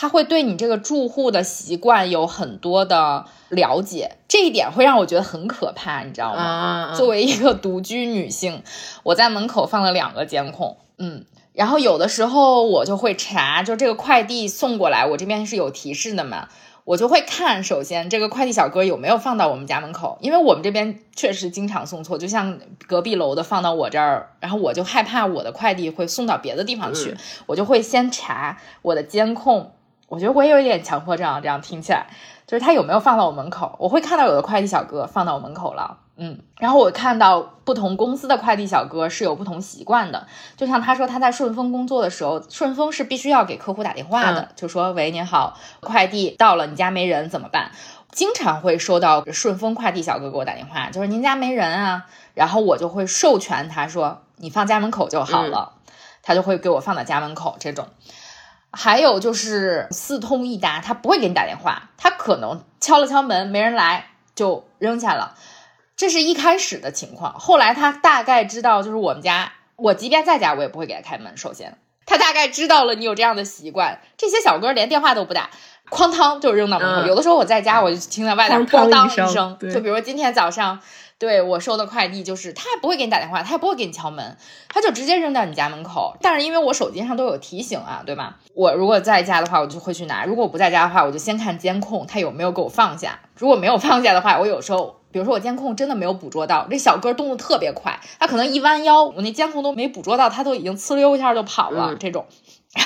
[0.00, 6.94] 他会对你这个住户的习惯有很多的了解，这一点会让我觉得很可怕，你知道吗？
[6.94, 8.62] 作为一个独居女性，
[9.02, 16.48] 我在门口放了两个监控，嗯，然后有的时候我就会查，就这个快递送过来，我这边是有提示的嘛，
[16.84, 29.72] 我就会看，首先这个快递小哥有没有放到我们家门口，因为我们这边确实经常送错，就像隔壁楼的放到我这儿，然后我就害怕我的快递会送到别的地方去，我就会先查我的监控。
[30.08, 32.06] 我觉得我也有一点强迫症，这样听起来，
[32.46, 33.76] 就是他有没有放到我门口？
[33.78, 47.70] 我会看到有的快递小哥放到我门口了，嗯，然后我看到不同公司的快递小哥是有不同习惯的，就像他说他在顺丰工作的时候，顺丰是必须要给客户打电话的，就说喂，您好，快递到了，你家没人怎么办？
[48.10, 55.74] 经常会收到顺丰快递小哥给我打电话，就是您家没人啊，然后我就会授权他说你放家门口就好了，
[56.22, 57.86] 他就会给我放到家门口这种。
[58.72, 65.34] 还有就是四通一达，他不会给你打电话，他可能敲了敲门，没人来就扔下了。
[65.96, 71.36] 这是一开始的情况，后来他大概知道，就是我们家，我即便在家，我也不会给他开门。
[71.36, 75.50] 首先，他大概知道了你有这样的习惯，这些小哥连电话都不打，
[75.90, 77.08] 哐当就扔到门口。
[77.08, 80.78] 有的时候我在家，我就听到外面哐当一声，就比如说今天早上。
[81.20, 84.36] 对我收的快递，就是他也不会给你打电话，他也不会给你敲门，
[84.68, 86.16] 他就直接扔到你家门口。
[86.20, 88.36] 但是因为我手机上都有提醒啊，对吧？
[88.54, 93.18] 我如果在家的话，我就会去拿；如果我不在家的话，我就先看监控，他有没有给我放下。
[93.34, 102.26] 如果没有放下的话，我有时候，比如说我监控真的没有捕捉到，这小哥动作特别快，他可能一弯腰，我那监控都没捕捉到，他都已经呲溜一下就跑了这种。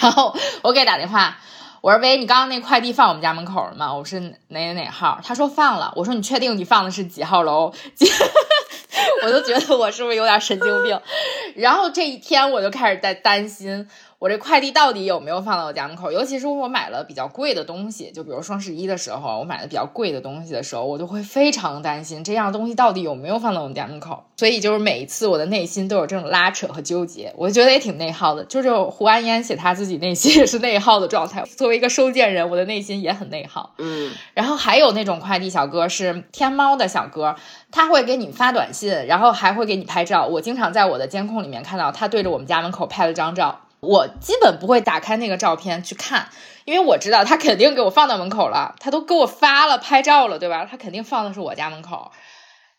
[0.00, 1.36] 然后我给他打电话。
[1.82, 3.92] 我说喂，你刚刚那快递放我们家门口了吗？
[3.92, 5.18] 我是哪哪哪号？
[5.24, 5.92] 他说放了。
[5.96, 7.72] 我说你确定你放的是几号楼？
[9.24, 11.00] 我都觉得我是不是有点神经病？
[11.56, 13.88] 然后这一天我就开始在担心，
[14.22, 16.12] 我这快递到底有没有放到我家门口？
[16.12, 24.22] 尤其是我买了比较贵的东西，就比如双十一的时候，我买的比较贵的东西的时候，我就会非常担心这样东西到底有没有放到我们家门口。
[24.36, 28.44] 所以就是每一次我的内心都有这种拉扯和纠结，我觉得也挺内耗的。
[28.44, 31.42] 就是胡安烟写他自己内心也是内耗的状态。
[31.42, 33.74] 作为一个收件人，我的内心也很内耗。
[33.78, 37.34] 嗯，然后还有那种快递小哥是天猫的小哥，
[37.72, 40.26] 他会给你发短信，然后还会给你拍照。
[40.26, 43.58] 我经常在我的监控里面看到他对着我们家门口拍了张照。
[43.82, 46.28] 我基本不会打开那个照片去看，
[46.64, 50.64] 因为我知道他肯定给我放到门口了，他都给我发了拍照了，对吧？
[50.70, 52.12] 他肯定放的是我家门口。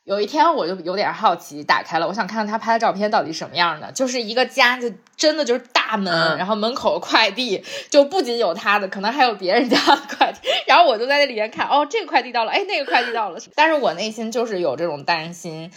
[0.05, 10.39] 有一天我就有点好奇，打开了，我想看看他拍的照片到底什么样的，就是一个家，就真的就是大门，然后门口快递就不仅有他的，可能还有别人家的快递。
[10.67, 15.69] 然后我就在那里面看，哦，这个快递到了，哎，那个快递到了，但是我内心就是有这种担心。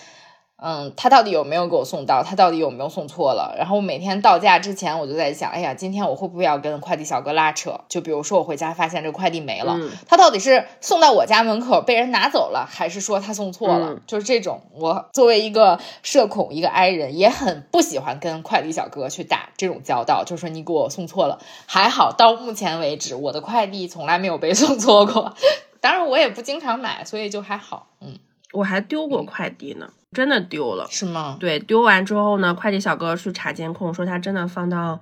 [0.58, 2.22] 嗯，他到底有没有给我送到？
[2.22, 3.54] 他到底有没有送错了？
[3.58, 7.80] 然后我每天到家之前，我就在想，哎呀，今天我会不会要跟快递小哥拉扯？
[7.90, 14.00] 就比如说我回家发现这个快递没了，他到底是送到我家门口被人拿走了，还是说他送错了？
[14.06, 20.24] 就是这种，我作为一个社恐、一个 I 人，也很不喜欢跟快递小哥去打这种交道。
[20.24, 25.34] 就说你给我送错了，还好到目前为止，我的快递从来没有被送错过。
[25.82, 27.88] 当然我也不经常买，所以就还好。
[28.00, 28.18] 嗯，
[28.52, 29.90] 我还丢过快递呢。
[30.16, 31.36] 真的丢了是吗？
[31.38, 34.98] 对，丢完之后呢，快递小哥去查监控，说他真的放到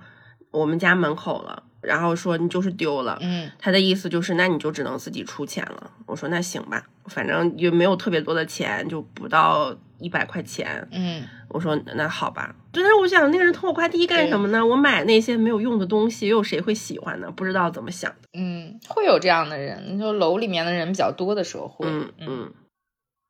[0.51, 3.17] 我们家门口了，然后说你就是丢了。
[3.21, 5.89] 嗯，他的意思就是那你就只能自己出钱了。
[6.05, 10.85] 我说那行吧，反正也没有特别多的钱，就不到一百块钱。
[10.91, 12.53] 嗯，我说那好吧。
[12.73, 14.65] 但是我想那个人偷我快递干什么呢？
[14.65, 17.31] 我买那些没有用的东西，又有谁会喜欢呢？
[17.33, 18.27] 不知道怎么想的。
[18.33, 21.87] 嗯，会有这样的人，就楼里面的人比较多的时候会。
[21.89, 22.51] 嗯嗯。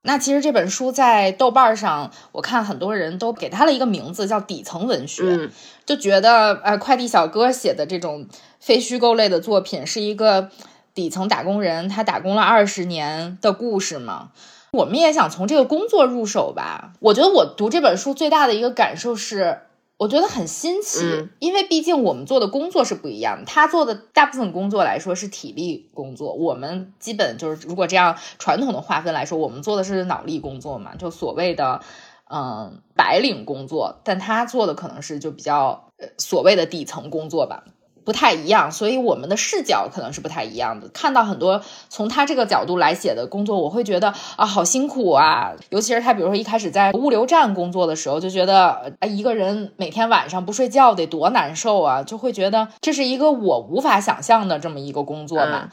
[0.06, 5.50] 那其实这本书在豆瓣上，我看很多人都给他了一个名字，叫底层文学，
[5.86, 8.28] 就觉得呃，快递小哥写的这种
[8.60, 10.50] 非虚构类的作品是一个
[10.94, 14.30] 底层打工人，他打工了二十年的故事嘛。
[14.72, 16.92] 我们也想从这个工作入手吧。
[17.00, 19.60] 我觉得我读这本书最大的一个感受是。
[19.98, 23.46] 我觉得很新奇，因为毕竟我们做的工作是不一样的。
[23.46, 31.82] 他做的大部分工作来说是体力工作，我们基本就是如果这样传统的划分来说，我们做的是脑力工作嘛，就所谓的
[32.30, 34.02] 嗯白领工作。
[34.04, 37.64] 但他做的可能是就比较呃所谓的底层工作吧。
[38.06, 40.88] 不太一样，所以我们的视角可能是不太一样的。
[40.90, 45.54] 看到很多从他这个角度来写的工作，我会觉得啊，好辛苦啊！
[45.70, 55.70] 尤其是他，比如说一开始在物流站工作的时候，就觉得啊，一个人每天晚上不睡觉得多难受啊，就会觉得这是一个我无法想象的这么一个工作嘛。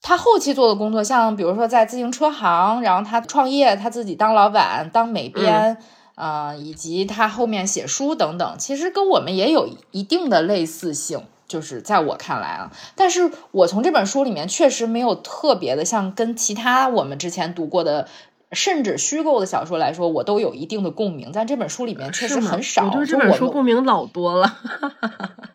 [0.00, 5.76] 他后期做的工作，像比如说在自行车行，然后他创业，他自己当老板、当美编，
[6.14, 11.22] 啊，以及他后面写书等等，其实跟我们也有一定的类似性。
[11.54, 18.08] 就是在我看来啊，但是我从这本书里面确实没有特别的像跟其他我们之前读过的，
[18.50, 21.30] 甚至虚构的小说来说，我都有一定的共鸣。
[21.32, 22.86] 但这本书里面确实很少。
[22.86, 24.52] 我对这本书共鸣老多了。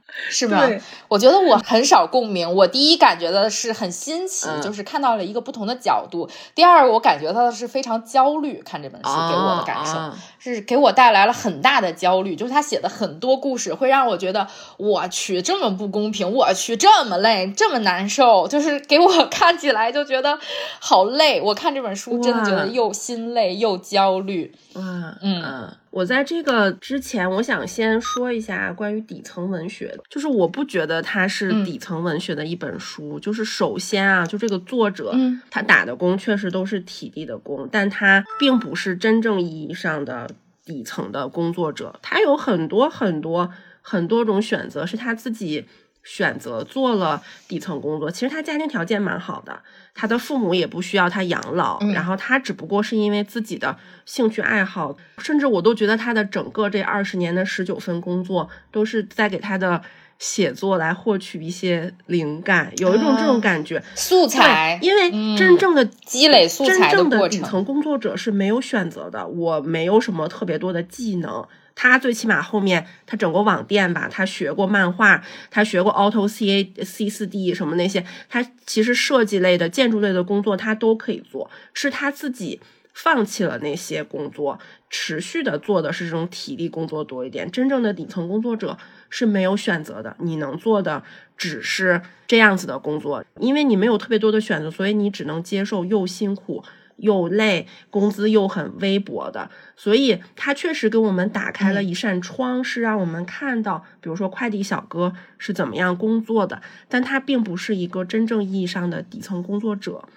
[0.32, 0.68] 是吧？
[1.08, 2.56] 我觉得我很少共鸣。
[2.56, 6.28] 我第一感觉的是很新奇，就是看到了一个不同的角度。
[6.56, 8.62] 第二，我感觉到的是非常焦虑。
[8.66, 9.94] 看这本书给我的感受
[10.40, 12.36] 是给我带来了很大的焦虑。
[12.36, 14.48] 就是他写的很多故事会让我觉得，
[14.78, 20.40] 我去这么不公平，我去这么累，这么难受，就是给我 看起来就觉得
[20.80, 21.40] 好累。
[21.42, 24.54] 我看这本书真的觉得又心累又焦虑。
[24.74, 25.70] 哇，嗯。
[25.92, 33.20] 我在这个之前，我想先说一下关于底层文学，就是我不觉得它是底层文学的一本书。
[33.20, 35.16] 就是首先啊，就这个作者，
[35.50, 40.30] 他打的工确实都是体力的工，但他并不是真正意义上的
[40.70, 42.00] 底层的工作者。
[42.04, 43.52] 他有很多很多
[43.82, 45.66] 很多种选择，是他自己
[46.04, 48.12] 选择做了底层工作。
[48.12, 49.64] 其实他家庭条件蛮好的。
[49.96, 59.82] 他的父母也不需要他养老，然后他只不过是因为自己的兴趣爱好，甚至我都觉得他的整个这二十年的十九份工作都是在给他的
[60.20, 64.78] 写作来获取一些灵感，有一种这种感觉，素材。
[64.82, 69.26] 因为真正的积累素材真正的，底层工作者是没有选择的。
[69.26, 71.48] 我没有什么特别多的技能。
[71.82, 82.60] 他最起码后面他整个网店吧，他学过漫画，他学过 Auto C A C 四 D 什么那些，他其实设计类的、建筑类的工作他都可以做，是他自己
[82.94, 87.50] 放弃了那些工作，持续的做的是这种体力工作多一点。
[87.50, 88.78] 真正的底层工作者
[89.10, 91.04] 是没有选择的，你能做的
[91.38, 96.64] 只是这样子的工作，因为你没有特别多的选择，所以你只能接受又辛苦。
[97.02, 99.50] 又累，工资又很微薄的。
[99.78, 110.10] 所以它确实给我们打开了一扇窗，是让我们看到，比如说快递小哥是怎么样工作的，但他并不是一个真正意义上的底层工作者。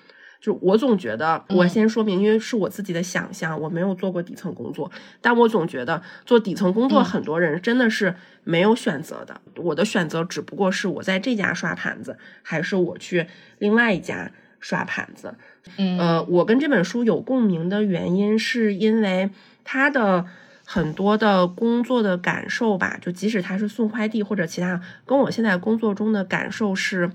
[0.42, 9.40] 就我总觉得，我先说明，因为是我自己的想象，我没有做过底层工作，但我总觉得做底层工作，很多人真的是没有选择的。
[9.54, 13.28] 我的选择只不过是我在这家刷盘子，还是我去
[13.58, 15.36] 另外一家刷盘子。
[15.76, 19.30] 嗯，呃，我跟这本书有共鸣的原因，是因为
[19.62, 20.26] 他的
[20.64, 27.12] 很多的工作的感受吧，就即使他是送快递或者其他，跟我现在工作中的感受是。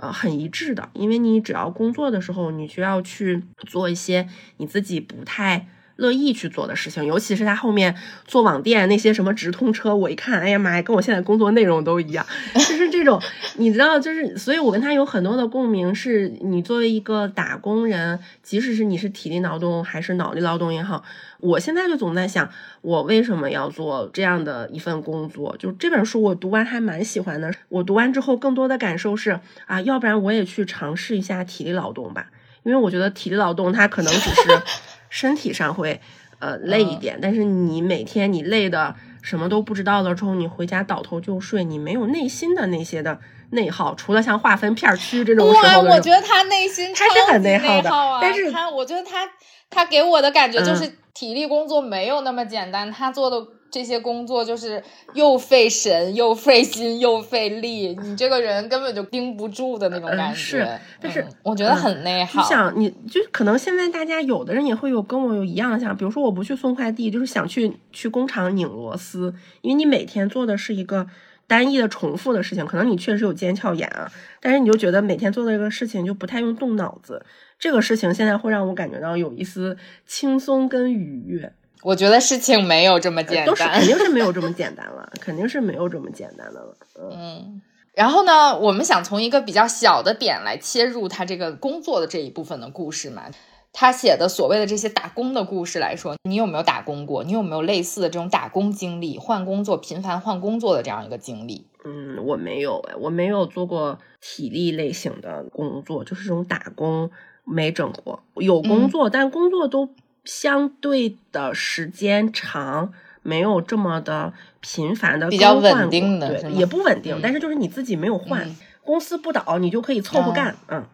[0.00, 5.68] 呃，很一致的，因为你只要工作的时候，你就要去做一些你自己不太
[6.00, 7.94] 乐意去做的事情，尤其是他后面
[8.26, 13.20] 做网店那些什么直通车，我一看，哎呀妈呀，跟我现在工作内容都一样，就是这种，
[13.56, 15.94] 你知道，就是，所以我跟他有很多的共鸣。
[15.94, 21.04] 是你作为一个打工人，即使是你是体力劳动还是脑力劳动也好。
[21.40, 22.48] 我现在就总在想，
[22.80, 25.54] 我为什么要做这样的一份工作？
[25.58, 27.52] 就这本书我读完还蛮喜欢的。
[27.68, 32.30] 我读完之后，更多的感受是啊，要不然我也去尝试一下体力劳动吧。
[32.62, 34.62] 因为我觉得体力劳动它可能只是
[35.10, 36.00] 身体上会
[36.38, 43.20] 呃累一点，但是你每天你累的什么都不知道了之后，你回家倒头就睡，你没有内心的那些的
[43.50, 47.90] 内耗，除了像划分片区这种时候，我觉得他内心他是很内耗的，
[48.22, 49.28] 但是他我觉得他
[49.68, 50.90] 他给我的感觉就是。
[51.12, 53.36] 体力工作没有那么简单，他做的
[53.70, 54.82] 这些工作就是
[55.14, 60.34] 又费神又费心又费力，你这个人根本就盯不住的那种感觉。
[60.34, 60.68] 是，
[61.00, 62.42] 但是我觉得很内耗。
[62.42, 71.06] 你想，你就可能现在大家有的人也会有跟我有一样的想，比如说我不去送快递，就是想去去工厂拧螺丝，因为你每天做的是一个
[71.46, 77.24] 单一的重复的事情，可能你确实有腱鞘炎啊，但是你就觉得每天做的这个事情就不太用动脑子。
[77.58, 81.52] 这个事情现在会让我感觉到有一丝轻松跟愉悦。
[81.82, 86.76] 我觉得事情没有这么简单，都是肯定是没有这么简单了，肯定是没有这么简单的了。
[87.12, 87.62] 嗯，
[87.94, 93.24] 然后呢，我们想从一个比较小的点来切入他这个工作的这一部分的故事嘛。
[93.72, 97.22] 他写的所谓的这些打工的故事来说，你有没有打工过？
[97.22, 101.68] 你有没有类似的这种打工经历、换工作、频繁换工作的这样一个经历？
[101.84, 107.10] 嗯，我没有哎，我没有做过体力类型的工作，就是这种打工。
[107.44, 109.88] 没整过，有工作，但工作都
[110.24, 120.84] 相对的时间长，没有这么的频繁的比较稳定的，对，也不稳定，但是就是你自己没有换，公司不倒，你就可以凑合干，嗯。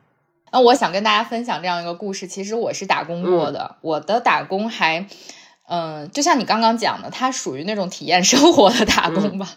[0.52, 5.06] 那我想跟大家分享这样一个故事，其实我是打工过的，我的打工还，
[5.68, 9.48] 嗯，就像你刚刚讲的，它属于那种体验生活的打工吧，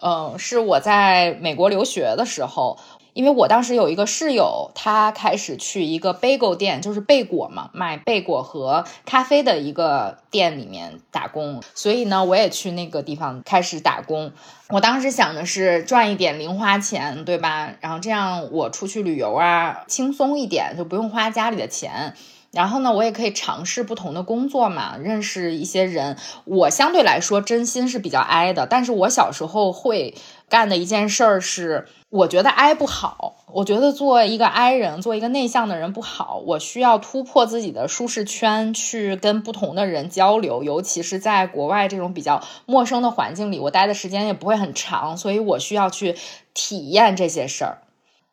[0.00, 2.78] 嗯，是我在美国留学的时候。
[3.14, 14.32] 因为我当时有一个室友，他开始去一个 bagel 店，就是贝果嘛，卖贝果和咖啡的一个店里面打工，所以呢，我也去那个地方开始打工。
[14.70, 17.74] 我当时想的是赚一点零花钱，对吧？
[17.80, 22.14] 然后这样我出去旅游啊，轻松一点，就不用花家里的钱。
[22.52, 26.18] 然后呢，我也可以尝试不同的工作嘛，认识一些人。
[26.44, 30.14] 我相对来说真心是比较 I 的，但是我小时候会
[30.52, 31.88] 干的一件事儿是。
[32.10, 36.42] 我觉得 I 不好，我觉得做一个 I 人，做一个内向的人不好。
[36.44, 46.14] 我需要突破自己的舒适圈，去跟不同的人交流，尤其是在国外这种比较陌生的环境里，我待的时间也不会很长，所以我需要去
[46.52, 47.78] 体验这些事儿。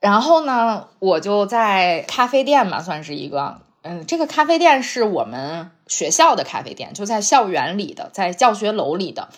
[0.01, 9.29] 然后呢，我就在咖啡店嘛，算是一个，嗯，这个咖啡店是我们学校的咖啡店，就在校园里的，在教学楼里的。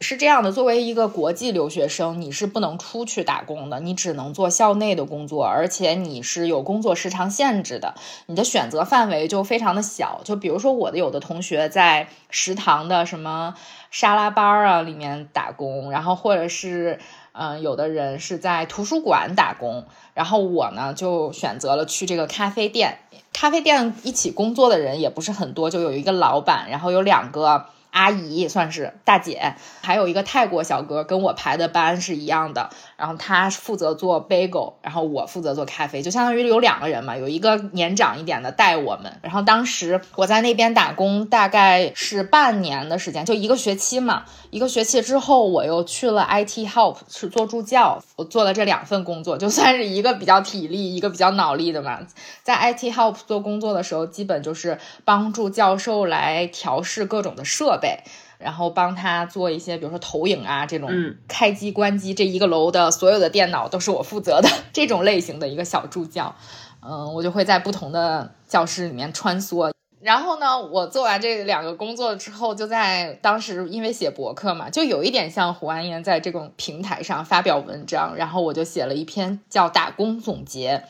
[0.00, 7.94] 是这样的，作为一个国际留学生，你是不能出去打工的，你只能做校内的工作，而且你是有工作时长限制的，
[8.26, 10.20] 你的选择范围就非常的小。
[10.22, 13.56] 就比如说我的有的同学在食堂的什么
[13.90, 17.00] 沙拉班啊里面打工，然后或者是
[17.32, 19.84] 嗯，有的人是在图书馆打工，
[20.14, 22.98] 然后我呢就选择了去这个咖啡店。
[23.32, 27.66] 咖啡店一起工作的人也不是很多，就有一个老板，然后有两个。
[27.90, 39.20] 阿姨算是大姐，还有一个泰国小哥跟我排的班是一样的，然后他负责做 bagel，然后我负责做咖啡，就相当于有两个人嘛，有一个年长一点的带我们。
[39.22, 44.24] 然后当时我在那边打工大概是半年的时间，就一个学期嘛。
[44.50, 52.00] 一个学期之后，我又去了 IT Help 是做助教，我做了这两份工作，就算是一个比较体力，一个比较脑力的嘛。
[52.42, 58.00] 在 IT Help 做工作的时候，基本就是帮助教授来调试各种的设备，
[58.38, 60.88] 然后帮他做一些，比如说投影啊这种，
[61.26, 66.34] 开机关机，这一个楼的所有的电脑都是我负责的 这种类型的一个小助教。
[66.80, 69.70] 嗯，我就会在不同的教室里面穿梭。
[70.00, 80.84] 然后呢，我做完这两个工作之后，就在当时因为写博客嘛，就有一点像胡安岩在这种平台上发表文章，然后我就写了一篇叫《打工总结》，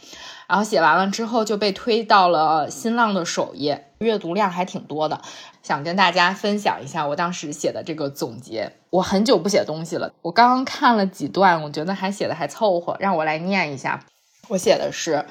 [0.47, 5.23] 然后写完了之后就被推到了新浪的首页，阅读量还挺多的。
[5.63, 8.73] 想跟大家分享一下我当时写的这个总结。
[8.91, 14.05] 我很久不写东西了，我刚刚看了几段，我觉得还写的还凑合，让我来念一下。
[14.49, 15.25] 我写的是。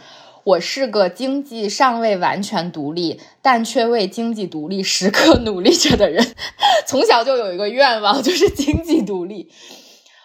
[0.48, 6.26] 我是个经济尚未完全独立，但却为经济独立时刻努力着的人。
[6.88, 9.52] 从小就有一个愿望，就是经济独立。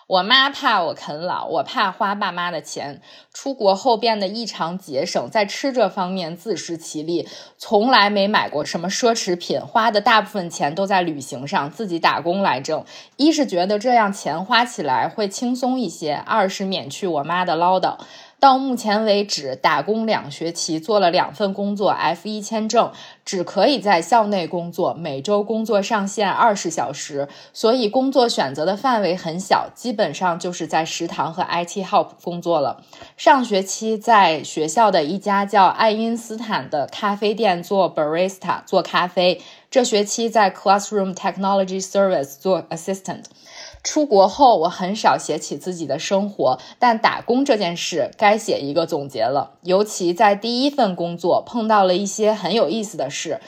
[0.07, 3.01] 我妈怕我啃老，我怕花爸妈的钱。
[3.35, 12.85] 出国后变得异常节省，在吃这方面自食其力，从来没买过什么奢侈品，花的大部分钱都在旅行上，自己打工来挣。
[13.17, 17.97] 一是觉得这样钱花起来会轻松一些，二是免去我妈的唠叨。
[18.43, 22.91] 到目前为止，打工两学期，做了两份工作，F 一签证，
[23.25, 32.83] 只可以在校内工作，每周工作上限二十小时，所以工作选择的范围很小，基本上就是在食堂和 IT help 工作了。
[33.17, 39.41] 上学期在学校的一家叫爱因斯坦的咖啡店做 barista 做咖啡，
[39.71, 43.23] 这学期在 Classroom Technology Service 做 assistant。
[43.83, 49.55] 出国后，我很少写起自己的生活，但打工这件事该写一个总结了。
[49.63, 53.41] 尤其在第一份工作碰到了一些很有意思的事。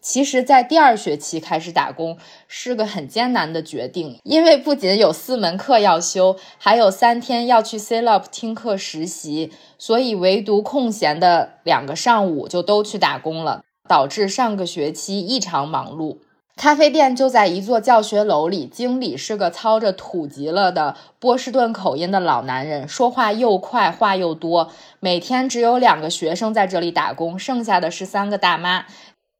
[0.00, 2.18] 其实，在第二学期开始打工
[2.48, 16.16] 是个很艰难的决定，因为不仅有四门课要修，还有三天要去 C Lab 听课实习，所以唯独空闲的两个上午就都去打工了，导致上个学期异常忙碌。
[16.56, 24.70] 咖啡店就在一座教学楼里，经理是个操着土极了的波士顿口音的老男人，说话又快，话又多。
[25.00, 28.84] 每天只有两个学生在这里打工，剩下的是三个大妈。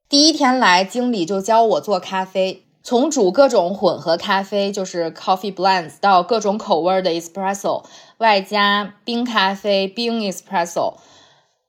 [0.09, 7.85] 第一天来，经理就教我做咖啡，从煮各种混合咖啡，就是 coffee blends，到各种口味的 espresso，
[8.19, 10.95] 外加冰咖啡、冰 espresso、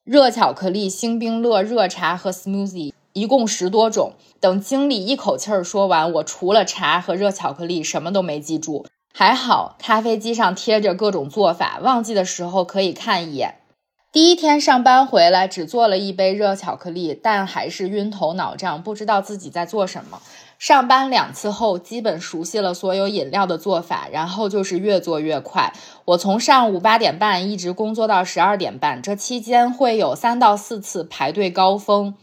[0.04, 2.94] 热巧克力、星冰乐、热茶和 smoothie。
[3.14, 4.14] 一共十多种。
[4.40, 8.86] 等经理一口气儿说完，我除了茶和热巧克力什么都没记住。
[9.14, 13.60] 还好咖啡机上贴着各种做法，忘记的时候可以看一眼。
[14.12, 20.22] 第一天上班回来，只做了一杯热巧克力，但还是晕头脑胀，不知道自己在做什么。
[20.60, 25.74] 上班两次后，基本熟悉了所有饮料的做法，然后就是越做越快。
[26.06, 32.16] 我从上午八点半一直工作到十二点半，这期间会有三到四次排队高峰。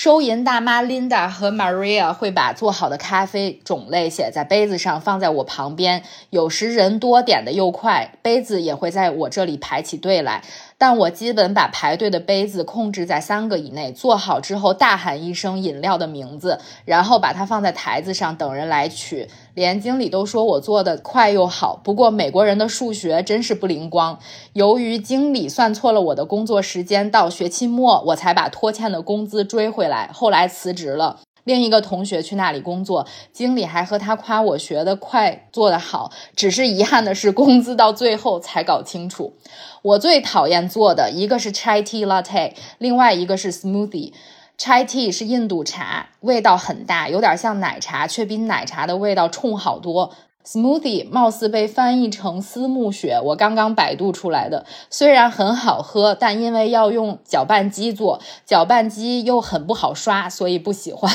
[0.00, 6.04] 收银大妈 Linda 和 Maria 会把做好的咖啡种类写在杯子上，放在我旁边。
[6.30, 10.44] 有时人多点的又快，杯子也会在我这里排起队来。
[10.80, 13.90] 但我基本把排队的杯子控制在三个以内。
[13.90, 19.26] 做好之后，大喊一声饮料的名字，然后把它放在台子上等人来取。
[19.58, 21.78] 连经理都说我做的快又好。
[21.82, 24.18] 不过美国人的数学真是不灵光。
[24.52, 30.08] 由于经理算错了我的工作时间，到学期末我才把拖欠的工资追回来。
[30.14, 31.18] 后来辞职了。
[31.44, 36.12] 另一个同学去那里工作，经理还和他夸我学得快，做得好。
[36.36, 39.32] 只是遗憾的是，工资到最后才搞清楚。
[39.80, 44.12] 我最讨厌做的一个是 chai tea latte，另外一个是 smoothie。
[44.58, 50.12] Chai tea 是印度茶，味道很大，有点像奶茶，却比奶茶的味道冲好多。
[50.44, 61.12] smoothie 貌似被翻译成思慕雪，我刚刚百度出来的，虽然很好喝，但因为要用搅拌机做，搅拌机又很不好刷，所以不喜欢。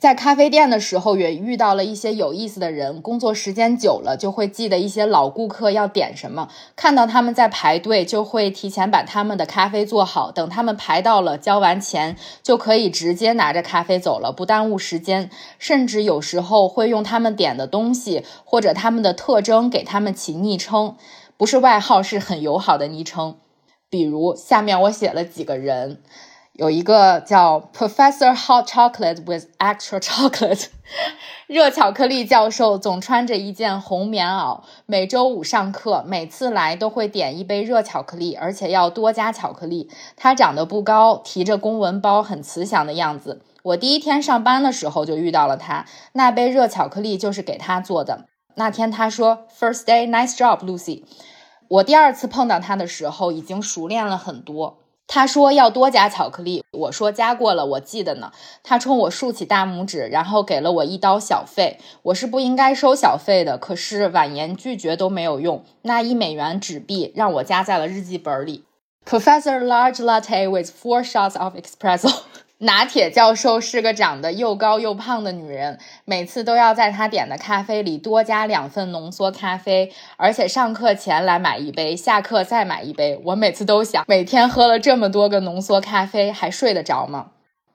[0.00, 3.00] 在咖啡店的时候，也遇到了一些有意思的人。
[3.00, 6.50] 工作时间久了，就会记得一些老顾客要点什么。
[6.76, 10.30] 看到他们在排队，就会提前把他们的咖啡做好。
[10.30, 15.30] 等他们排到了，交完钱就可以直接拿着咖啡走了，不耽误时间。
[15.58, 20.96] 甚至有时候会用他们点的东西或者他们的特征给他们起昵称，
[21.38, 23.36] 不是外号，是很友好的昵称。
[23.88, 26.02] 比如下面我写了几个人。
[26.54, 30.66] 有一个叫 Professor Hot Chocolate with Extra Chocolate，
[31.48, 39.90] 热巧克力教授总穿着一件红棉袄，每周五上课，每次来都会点一杯热巧克力，而且要多加巧克力。
[40.16, 43.42] 他长得不高，提着公文包，很慈祥的样子。
[43.64, 48.26] 我第一天上班的时候就遇到了他，那杯热巧克力就是给他做的。
[48.54, 51.02] 那天他说：“First day, nice job, Lucy。”
[51.66, 54.83] 我第二次碰到他的时候，已经熟练了很多。
[55.06, 58.32] 他说要多加巧克力，我说加过了，我记得呢。
[58.62, 61.78] 他冲我竖起大拇指，然后给了我一刀小费。
[62.02, 65.62] 我是不应该收小费的，可是婉言拒绝都没有用。
[65.82, 68.64] 那一美元纸币让我加在了日记本里。
[69.04, 72.10] Professor large latte with four shots of espresso。
[72.58, 83.20] 拿铁教授是个长得又高又胖的女人，每次都要在她点的咖啡里多加两份浓缩咖啡，而且上课前来买一杯，下课再买一杯。
[83.24, 87.32] 我每次都想，每天喝了这么多个浓缩咖啡，还睡得着吗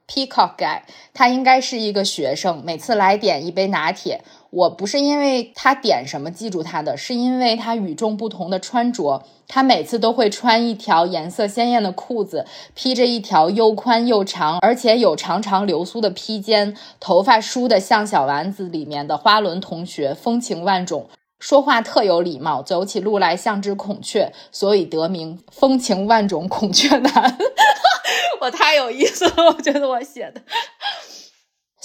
[0.08, 0.80] ？Peacock guy，
[1.14, 4.22] 他应该是一个学生，每次来点一杯拿铁。
[4.52, 9.24] 我不是因为他点什么记住他的，是因为他与众不同的穿着。
[9.48, 12.46] 他每次都会穿一条颜色鲜艳的裤子，
[12.76, 27.38] 披着一条又宽又长，而且有长长流苏的披肩，头发梳得像小丸子里面的花轮同学，风情万种，说话特有礼貌，走起路来像只孔雀，所以得名风情万种孔雀男。
[28.42, 30.42] 我太有意思了，我觉得我写的。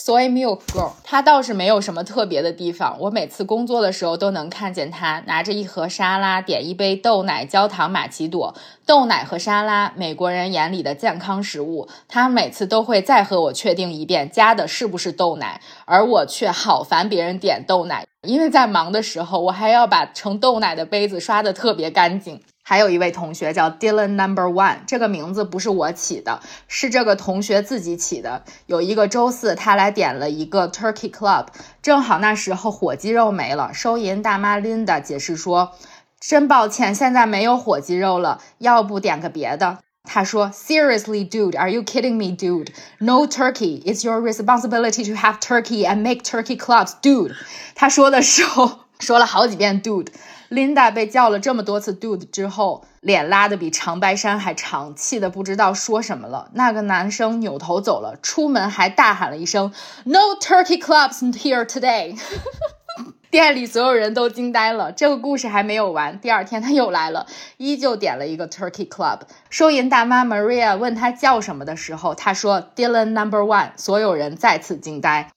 [0.05, 2.99] Soy Milk Girl，她倒是没有什么特别的地方。
[3.01, 8.55] 我每次工作的时候都能看见她拿着一盒沙拉，点一杯豆奶焦糖玛奇朵。
[8.85, 11.89] 豆奶和沙拉，美国人眼里的健康食物。
[12.07, 22.43] 他每次都会再和我确定一遍加的是不是豆奶，而我却好烦别人点豆奶，因为在忙的时候我还要把盛豆奶的杯子刷得特别干净。
[22.67, 28.43] 还有一位同学叫 Dylan Number One，这个名字不是我起的，是这个同学自己起的。
[28.65, 31.49] 有一个周四，他来点了一个 Turkey Club，
[31.83, 33.75] 正好那时候火鸡肉没了。
[33.75, 35.73] 收银大妈 Linda 解释说
[36.19, 42.69] ：“真抱歉，现在没有火鸡肉了，要不点个别的。”他说：“Seriously, dude, are you kidding me, dude?
[42.99, 43.83] No turkey.
[43.85, 47.35] It's your responsibility to have turkey and make turkey clubs, dude。”
[47.77, 50.07] 他说的时候说了好几遍 dude。
[50.55, 56.49] Linda 被叫了这么多次 dude 之后，脸拉得比长白山还长，气得不知道说什么了。
[56.53, 59.73] 那个男生扭头走了，出门还大喊了一声
[60.05, 62.17] “No turkey clubs here today”。
[63.33, 64.93] 店里所有人都惊呆了。
[64.93, 67.27] 这个故事还没有完，第二天他又来了，
[67.57, 69.23] 依旧点了一个 turkey club。
[69.51, 73.71] 收银大妈 Maria 问他叫什么的时候，他说 Dylan Number One。
[73.77, 75.34] 所有人再次惊呆。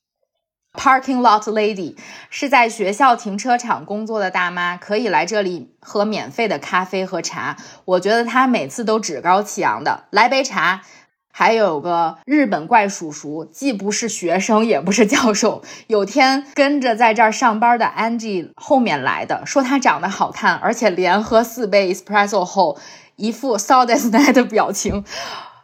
[0.78, 1.98] Parking lot lady
[2.30, 7.58] 是在学校停车场工作的大妈，可以来这里喝免费的咖啡和茶。
[7.84, 10.84] 我觉得她每次都趾高气扬的来杯茶。
[11.30, 15.64] 还有个日本怪叔叔，既不是学生，也不是教授。
[15.86, 22.80] 有天跟着在这儿上班的 Angie 后面来的，说他长得好看，而且连喝四杯 espresso 后，
[23.18, 25.04] 一副 saw this night 的表情。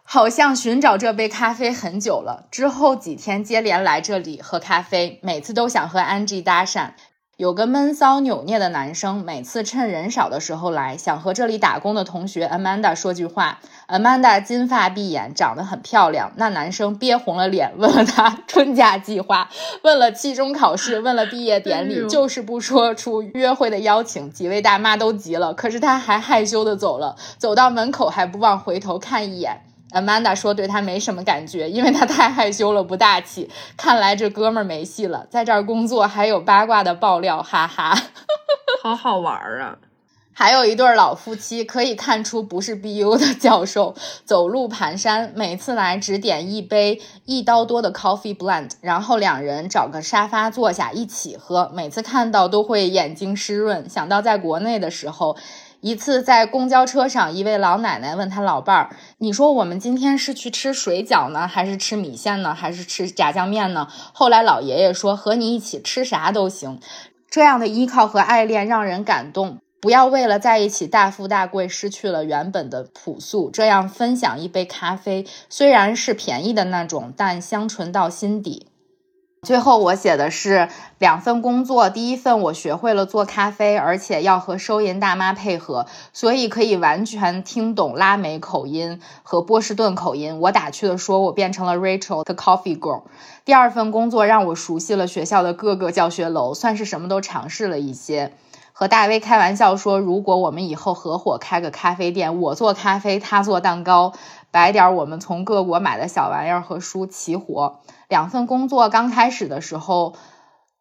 [0.04, 2.46] 好像寻找这杯咖啡很久了。
[2.52, 6.92] 之后几天接连来这里喝咖啡，每次都想和 Angie 搭讪。
[7.36, 13.60] 有个闷骚扭捏的男生，每次趁人少的时候来，想和这里打工的同学 Amanda 说句话。
[13.88, 16.32] Amanda 金发碧眼，长得很漂亮。
[16.36, 19.50] 那男生憋红了脸，问了他春假计划，
[19.82, 24.32] 问了期中考试，问了毕业典礼，就是不说出约会的邀请。
[24.32, 29.62] 几位大妈都急了，可是他还害羞的走了，走到门口还不忘回头看一眼。
[29.94, 33.50] Amanda 说：“对他没什么感觉，因为他太害羞了，不大气。
[33.78, 37.96] 看来这哥们儿没戏了，在这儿工作还有八卦的爆料，哈哈，
[38.82, 39.78] 好好玩儿啊！
[40.36, 43.94] 还有一对老夫妻，可以看出不是 BU 的教授，
[44.26, 53.88] 走路蹒跚，每次来只点一杯一刀多的 coffee blend，然后两人找个沙发坐下一起喝，每次看到都会眼睛湿润。
[53.88, 55.38] 想到在国内的时候。”
[55.84, 66.80] 一次在公交车上，一位老奶奶问她老伴儿：“你说我们今天是去吃水饺呢，还是吃米线呢，还是吃炸酱面呢？”后来老爷爷说：“和你一起吃啥都行。”
[67.30, 69.58] 这样的依靠和爱恋让人感动。
[69.82, 73.52] 不要为了在一起大富大贵，失去了原本的朴素。
[73.52, 78.68] 这样分享一杯咖啡，虽然是便宜的那种，但香醇到心底。
[79.44, 80.70] 最后我写的是
[81.00, 90.40] 两份工作，第一份我学会了做咖啡，而且要和收银大妈配合，所以可以完全听懂拉美口音和波士顿口音。
[90.40, 93.02] 我打趣的说，我变成了 Rachel the Coffee Girl。
[93.44, 98.32] 第二份工作让我熟悉了学校的各个教学楼，算是什么都尝试了一些。
[98.76, 104.14] 和大威开玩笑说，如果我们以后合伙开个咖啡店，我做咖啡，他做蛋糕，
[104.54, 107.80] 摆点我们从各国买的小玩意儿和书齐活。
[108.08, 110.14] 两份工作刚开始的时候，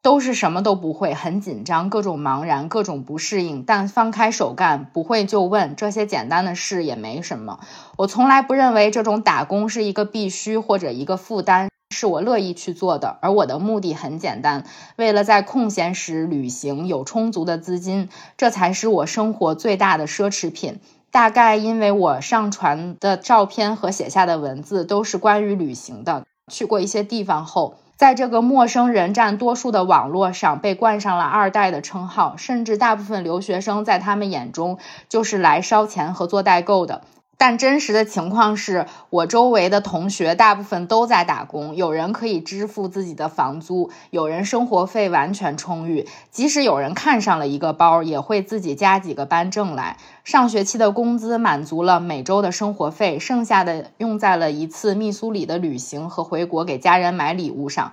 [0.03, 3.65] 都是什么都不会，很紧张，各种茫然，各种不适应。
[3.65, 7.61] 但放开手干，不会就问，这些简单的事也没什么。
[7.97, 13.17] 我从来不认为这种打工是一个必须或者一个负担，是我乐意去做的。
[13.23, 14.65] 而我的目的很简单，
[14.97, 20.81] 为了在空闲时旅行，有充足的资金，这才是我生活最大的奢侈品。
[21.13, 26.25] 大概因为我上传的照片和写下的文字都是关于旅行的。
[26.51, 34.79] 去过一些地方后，在这个陌生人占多数的网络上被冠上了“二代”的称号，甚至大部分留学生在他们眼中
[35.11, 37.03] 就是来烧钱和做代购的。
[37.45, 49.97] 但真实的情况是我周围的同学大部分都在打工，有人可以支付自己的房租，有人生活费完全充裕，即使有人看上了一个包，也会自己加几个班挣来。
[50.23, 57.91] 上学期的工资满足了每周的生活费，剩下的用在了一次密苏里的旅行和回国给家人买礼物上。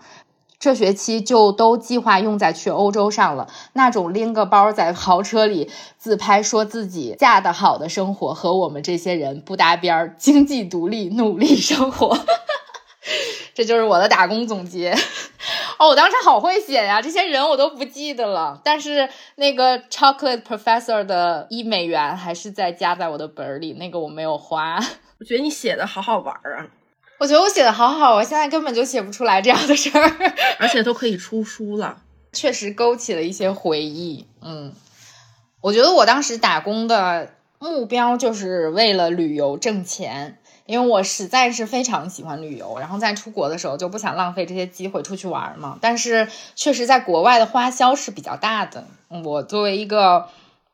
[0.60, 3.48] 这学期就都计划用在去欧洲上了。
[3.74, 10.16] 那种拎个包在豪车里自拍，说自己嫁得好的生活，和我们这些人不搭边儿。
[10.18, 12.20] 经济独立，努力生活，
[13.56, 14.94] 这就是我的打工总结。
[15.78, 18.60] 哦，我当时好会写呀，这些人我都不记得了。
[18.62, 24.78] 但是那个 Chocolate Professor 的一美元还是在加在我的本里，那个我没有花。
[25.20, 26.68] 我觉得你写的好好玩啊。
[27.20, 30.12] 我觉得我写的好好，我现在根本就写不出来这样的事儿，
[30.58, 32.02] 而且都可以出书了，
[32.32, 34.26] 确实勾起了一些回忆。
[34.42, 34.74] 嗯，
[35.62, 45.78] 我觉得我当时打工的目标就是为了旅游挣钱，因为我实在是非常喜欢旅游，然后在出国的时候就不想浪费这些机会出去玩嘛。
[45.82, 48.88] 但是确实在国外的花销是比较大的，
[49.26, 50.30] 我作为一个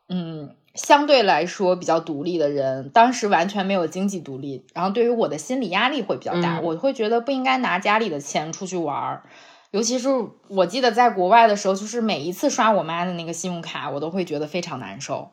[0.08, 0.54] 嗯。
[0.76, 9.22] 相对来说比较独立的人，当时完全没有经济独立，然后对于我的心理压力会比较大，我会觉得不应该拿家里的钱出去玩儿，
[9.70, 10.08] 尤其是
[10.48, 15.30] 我记得在国外的时候，就是每一次刷我妈的那个信用卡，我都会觉得非常难受。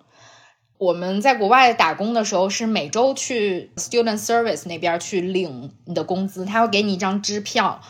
[0.77, 7.81] 我们在国外打工的时候，是每周去 Student Service 那边去领你的工资，他会给你一张支票。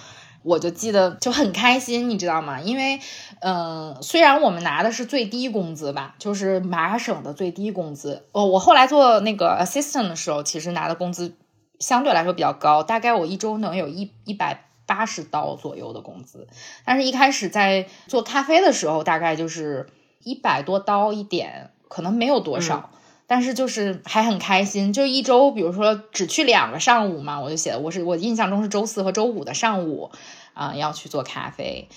[0.44, 2.60] 我就记得就很开心，你知道吗？
[2.60, 3.00] 因为，
[3.40, 8.26] 嗯，虽然我们拿的是最低工资吧，就是麻省的最低工资。
[8.34, 11.36] 哦，我后来做那个 assistant 的时候，其实拿的工资
[11.80, 16.48] 相对来说比较高，大概我一周能有一一百八十刀左右的工资。
[16.86, 19.88] 但是，一开始在做咖啡的时候，大概就是
[20.24, 22.90] 一百多刀一点，可能没有多少。
[23.26, 30.12] 但是就是还很开心，就一周，比如说只去两个上午嘛，我就写，我是我印象中是周四和周五的上午，
[30.54, 31.88] 啊，要去做咖啡，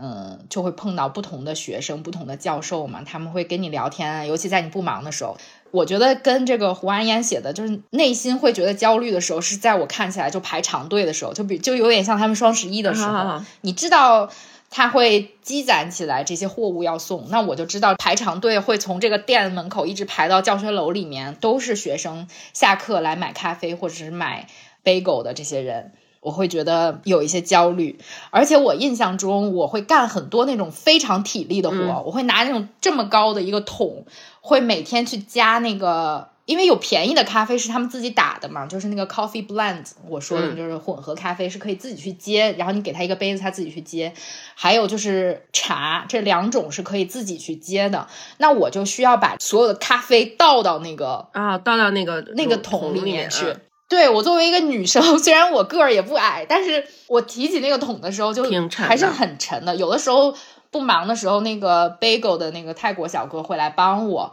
[0.00, 5.36] 嗯，就会碰到不同的学生、不同的教授嘛，他们会跟你聊天，尤其在你不忙的时候，
[5.70, 14.30] 我觉得跟这个胡安烟写的，就是内心会觉得焦虑的时候，是在我看起来就排长队的时候，就比就有点像他们双十一的时候，你知道。
[14.70, 24.48] 他会积攒起来这些货物要送，那我就知道排长队会从这个店门口一直排到教学楼里面，都是学生下课来买咖啡或者是买
[24.84, 27.98] bagel 的这些人，我会觉得有一些焦虑。
[28.30, 34.04] 而且我印象中我会干很多那种非常体力的活，我会拿那种这么高的一个桶，
[34.40, 36.28] 会每天去加那个。
[36.46, 44.12] 因为有便宜的咖啡是他们自己打的嘛，就是那个 coffee blend，我说的就是混合咖啡是可以自己去接，然后你给他一个杯子，他自己去接。
[44.54, 48.06] 还有就是茶，这两种是可以自己去接的。
[48.38, 53.56] 那我就需要把所有的咖啡倒到那个啊，倒到那个那个桶里面去。
[53.88, 59.74] 对我作为一个女生， 虽然我个儿也不矮，但是我提起那个桶的时候就还是很沉的。
[59.74, 60.32] 有的时候
[60.70, 64.32] 不忙的时候，那个 bagel 的那个泰国小哥会来帮我。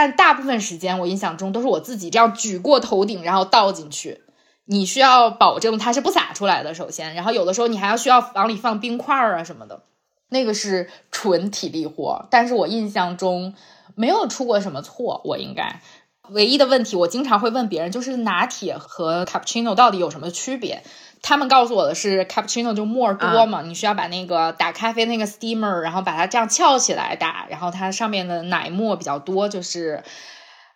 [0.00, 4.20] 但大部分时间，我印象中都是我自己这样举过头顶，然后倒进去。
[4.64, 9.82] 你需要保证它是不洒出来的，首先，然后有的时候你还要需要往里放冰块啊什么的，
[10.28, 12.28] 那个是纯体力活。
[12.30, 13.54] 但是我印象中
[13.96, 15.82] 没有出过什么错，我应该
[16.28, 20.84] 唯一的问题，我经常会问别人，就是拿铁和 cappuccino 到底有什么区别？
[21.22, 30.02] 他们告诉我的是，cappuccino 就沫多嘛，你需要把那个打咖啡那个 steamer，然后把它这样翘起来打，然后它上面的奶沫比较多，就是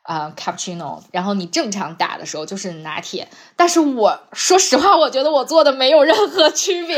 [0.03, 1.01] 啊 cappuccino。
[1.13, 3.29] 然后你正常打的时候就是拿铁。
[3.57, 6.97] 但是我说实话，我觉得我做的没有任何区别，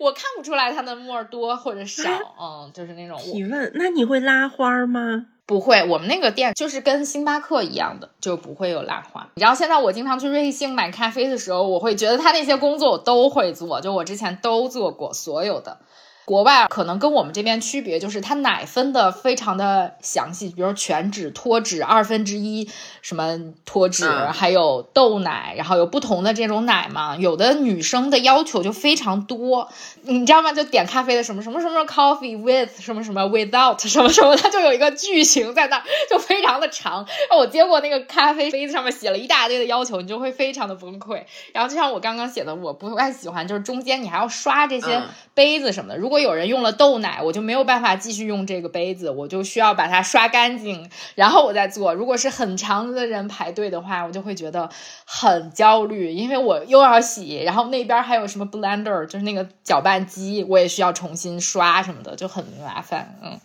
[0.00, 2.10] 我看不出来它的沫多或者少，
[2.40, 3.18] 嗯，就是那种。
[3.18, 5.26] 提问，那你会拉花吗？
[5.46, 9.28] 不会，我们那个店就是跟星巴克一样的，就不会有拉花。
[9.34, 15.80] 然后，现在我经常去瑞幸买咖啡的时候，我会觉得他那些工作我都会做，就我之前都做过所有的。
[16.24, 22.70] 国外可能跟我们这边区别就是，它奶分的非常的详细，比如全脂、脱脂、二分之一
[23.02, 27.16] 什么脱脂，还有豆奶，然后有不同的这种奶嘛。
[27.16, 29.68] 有的女生的要求就非常多，
[30.02, 30.52] 你知道吗？
[30.52, 37.06] 就点咖啡的什么什么什么 coffee with 什么什么 without 什么什么，它就有一个句型在那，就非常的长。
[37.36, 41.24] 我接过那个咖啡杯子上面写了一大堆的要求，你就会非常的崩溃。
[41.52, 45.02] 然后就像我刚刚写的，我不太喜欢，就是中间你还要刷这些
[45.34, 45.98] 杯子什么的。
[45.98, 51.92] 如果如果有人用了豆奶，我就没有办法继续用这个杯子，我就需要把它刷干净，然后我再做。
[51.92, 54.70] 如果是很长的人排队的话，我就会觉得
[55.04, 63.18] 很焦虑，因为我又要洗，然后那边还有什么 blender，就是那个搅拌机，我也需要重新刷什么的，就很麻烦。
[63.20, 63.40] 嗯。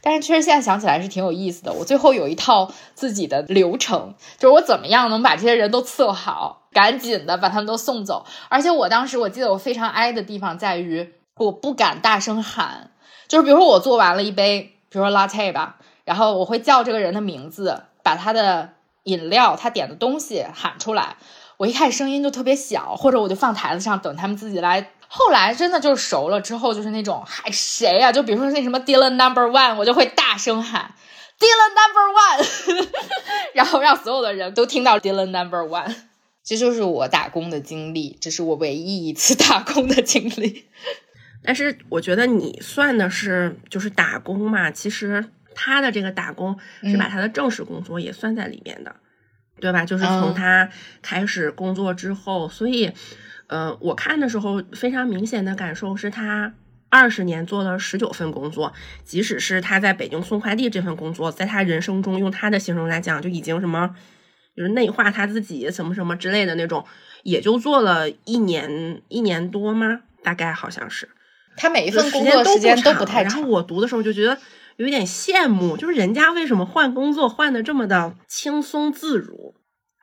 [0.00, 1.74] 但是确实现在想起来是挺有意思的。
[1.74, 8.24] 我最后有一套自己的流程，就是我怎么样能把这些人都伺候好，赶紧的把他们都送走。
[8.48, 12.90] 而且我当时我记得我非常哀的地方在于，我不敢大声喊。
[13.28, 18.74] 就是比如说我做完了一杯，比如说 latte 吧，然后我会叫这个人的名字，把他的
[19.04, 21.16] 饮料、他点的东西喊出来。
[21.56, 24.90] 我一开始声音就特别小，或者我就放台子上等他们自己来。
[25.08, 28.10] 后来真的就是熟了之后，就是那种喊谁呀？
[28.10, 30.94] 就比如说那什么 Dylan Number One，我就会大声喊
[31.38, 32.88] Dylan Number One，
[33.54, 35.94] 然后让所有的人都听到 Dylan Number One。
[36.42, 40.66] 这就是我打工的经历，这是我唯一一次 打工的经历。
[41.44, 45.24] 但是我觉得你算的是就是打工嘛，其实
[45.54, 48.96] 他的这个打工是把他的正式工作也算在里面的，
[49.60, 49.84] 对吧？
[49.84, 50.68] 就是从他
[51.02, 52.92] 开始工作之后，所以。
[53.46, 56.54] 呃，我看的时候非常明显的感受是他
[56.88, 58.72] 二十年做了十九份工作，
[59.04, 63.94] 即使是他在北京送快递这份工作，在他人生中用他的形容来讲，就已经什么
[64.56, 66.86] 就是内化他自己什么什么之类的那种，
[67.22, 70.00] 也就做了一年一年多吗？
[70.22, 71.10] 大概好像是。
[71.56, 73.34] 他每一份工作时间都不太长。
[73.34, 74.38] 然后我读的时候就觉得
[74.76, 79.54] 有点羡慕，就是人家为什么换工作换的这么的轻松自如？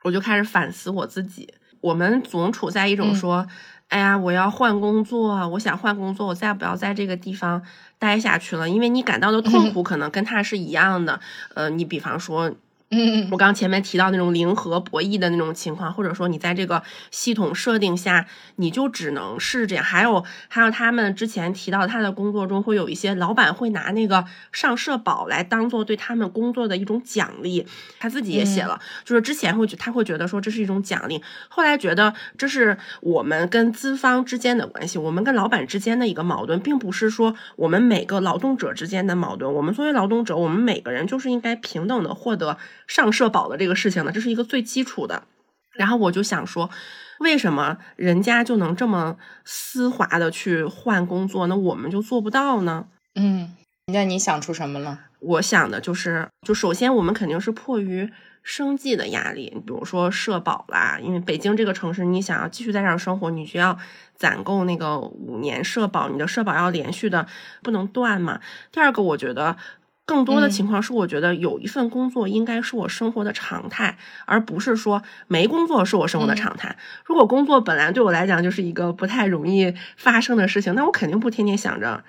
[0.04, 1.52] 我就开始反思我自己。
[1.80, 3.46] 我们总处在一种说，
[3.88, 7.62] 哎呀，我要换工作，我想换工作，我再不要在这个地方
[7.98, 11.20] 待下去了，因为你感到的痛苦可能跟他是一样的。
[11.54, 12.54] 呃，你比方说。
[12.94, 18.26] 嗯，我刚前面提到那种零和博弈的那种情况，或者说你在这个系统设定下，
[18.56, 19.82] 你就只能是这样。
[19.82, 27.66] 还有还有，他们之前提到他的工作中会有一些老板会拿那个上社保来当做对他们工作的一种奖励。
[27.98, 39.50] 他自己也写了，就是之前会觉他会觉得说这是一种奖励，后来觉得这是我们跟资方之间的关系，我们跟老板之间的一个矛盾，并不是说我们每个劳动者之间的矛盾。
[39.54, 42.58] 我们作为劳动者，我们每个人就是应该平等的获得。
[42.92, 45.22] 上社保的这个事情呢，这是一个最基础的。
[45.72, 46.68] 然后我就想说，
[47.20, 49.16] 为什么人家就能这么
[49.46, 52.84] 丝滑的去换工作，那我们就做不到呢？
[53.14, 55.00] 嗯，那你想出什么了？
[55.20, 58.12] 我想的就是，就首先我们肯定是迫于
[58.42, 63.78] 生计的压力，比如说社保啦，因为北京这个城市，你想要继续在这儿生活，你就要
[64.14, 67.26] 攒够那个五年社保，你的社保要连续的
[67.62, 68.38] 不能断嘛。
[68.70, 69.56] 第二个，我觉得。
[70.04, 73.96] 更多的情况是，我觉得有一份工作应该是我生活的常态，
[74.26, 76.76] 而不是说没工作是我生活的常态。
[77.04, 82.02] 如果工作本来对我来讲就是一个不太容易发生的事情，那我肯定不天天想着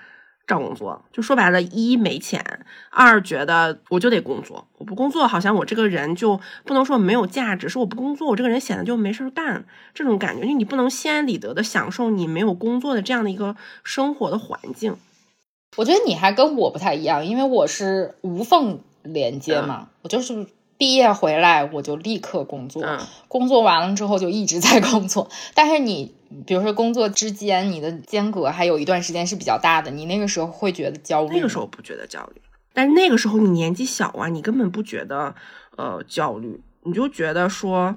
[0.46, 1.04] 找工作。
[1.12, 2.44] 就说白了，一没钱，
[2.90, 4.66] 二觉得我就得工作。
[4.78, 9.64] 我不工作，好像我这个人就不能说没有价值，是我不工作，我这个人显得就没事干。
[9.94, 14.96] 这种感觉，因为你不能心安理得的享受你没有工作的这样的一个生活的环境。
[15.76, 20.46] 我觉得你还跟我不太一样，因为我是无缝连接嘛，我就是
[20.76, 22.82] 毕业回来我就立刻工作，
[23.28, 25.28] 工作完了之后就一直在工作。
[25.54, 26.14] 但是你
[26.46, 31.36] 比如说工作之间你的间隔还有一段时间是比较大的，你那个时候会觉得焦虑？
[31.36, 32.40] 那个时候不觉得焦虑，
[32.72, 35.34] 但是那个时候你年纪小啊，你根本不觉得
[35.76, 37.96] 呃焦虑，你就觉得说。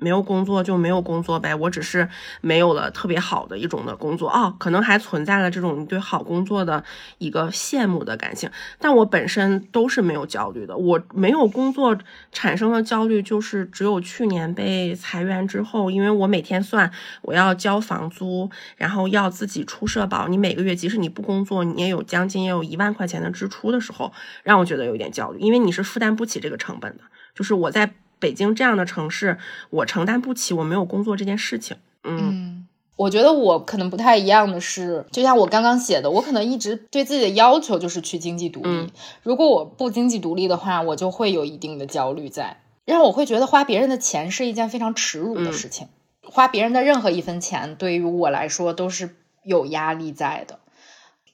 [0.00, 2.08] 没有工作就没有工作呗，我只是
[2.40, 6.82] 没有了特别好的一种的工作哦，可能还存在了这种对好工作的
[7.18, 10.76] 一个羡慕的感情，但我本身都是没有焦虑的。
[10.76, 11.96] 我没有工作
[12.32, 16.90] 产生的焦虑，就是只有去年被裁员之后，因为我每天算
[17.22, 27.92] 我要交房租，然后要自己出社保，你每个月即使你不工作，你也有将近也有一万块钱的支出的时候，让我觉得有点焦虑，因为你是负担不起这个成本的，就是我在。
[28.20, 29.38] 北京这样的城市，
[29.70, 31.76] 我承担不起，我没有工作这件事情。
[32.04, 38.92] 嗯，我觉得我可能不太一样的是，就像我刚刚写的，我可能一直对自己的要求就是去经济独立。
[39.24, 45.88] 如果我不经济独立的话，我就会有一定的焦虑在，让我会觉得花别人的钱是一件非常耻辱的事情，
[46.22, 50.59] 花别人的任何一分钱对于我来说都是有压力在的。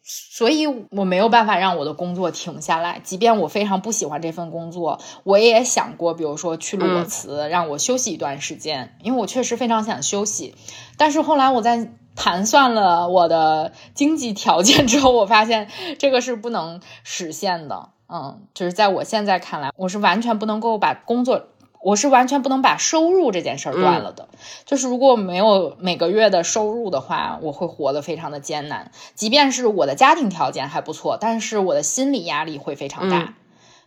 [0.09, 10.55] 所以我没有办法让我的工作停下来，即便我非常不喜欢这份工作，我也想过，比如说去裸辞，让我休息一段时间，因为我确实非常想休息。
[10.97, 17.89] 但是后来我在盘算了我的经济条件之后，我发现这个是不能实现的。
[18.09, 21.49] 嗯，就是在我现在看来，我是完全不能够把工作
[21.83, 24.29] 我是完全不能把收入这件事儿断了的。
[24.65, 28.91] 就是如果没有每个月的收入的话，我会活得非常的艰难。
[29.15, 33.35] 即便是我的家庭条件还不错，但是我的心理压力会非常大。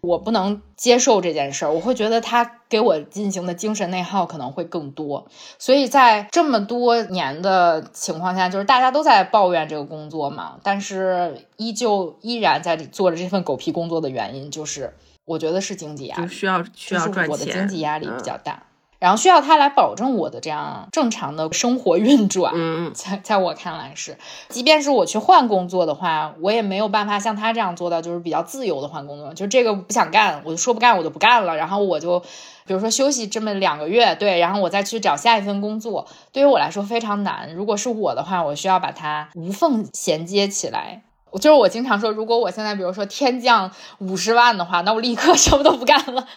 [0.01, 5.27] 我不能接受这件事儿，我会觉得他给我进行的精神内耗可能会更多。
[5.57, 14.93] 所以在这么多年的情况下，就是大家都在抱怨这个工作嘛，但是依旧依然在做着这份狗屁工作的原因，就是
[15.29, 18.63] 我觉得是经济压力，需要需要赚钱，我的经济压力比较大。
[18.97, 24.17] 然后需要他来保证我的这样正常的生活运转，嗯， 在在我看来是，
[24.49, 32.19] 即便是我去换工作的话，我也没有办法像他这样做到，就是比较自由的换工作，就这个不想干，我就说不干，我就不干了，然后我就
[32.65, 37.53] 比如说休息这么两个月，对，然后我再去找下一份工作，对于我来说非常难。
[37.55, 41.03] 如果是我的话，我需要把它无缝衔接起来。
[41.33, 46.27] 就是我经常说，如果我现在比如说天降五十万的话，那我立刻 什么都不干了。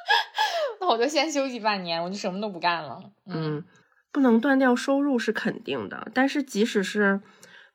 [0.80, 3.00] 那我就先休息半年，我就什么都不干了。
[3.26, 3.64] 嗯，
[4.12, 7.20] 不能断掉收入是肯定的，但是即使是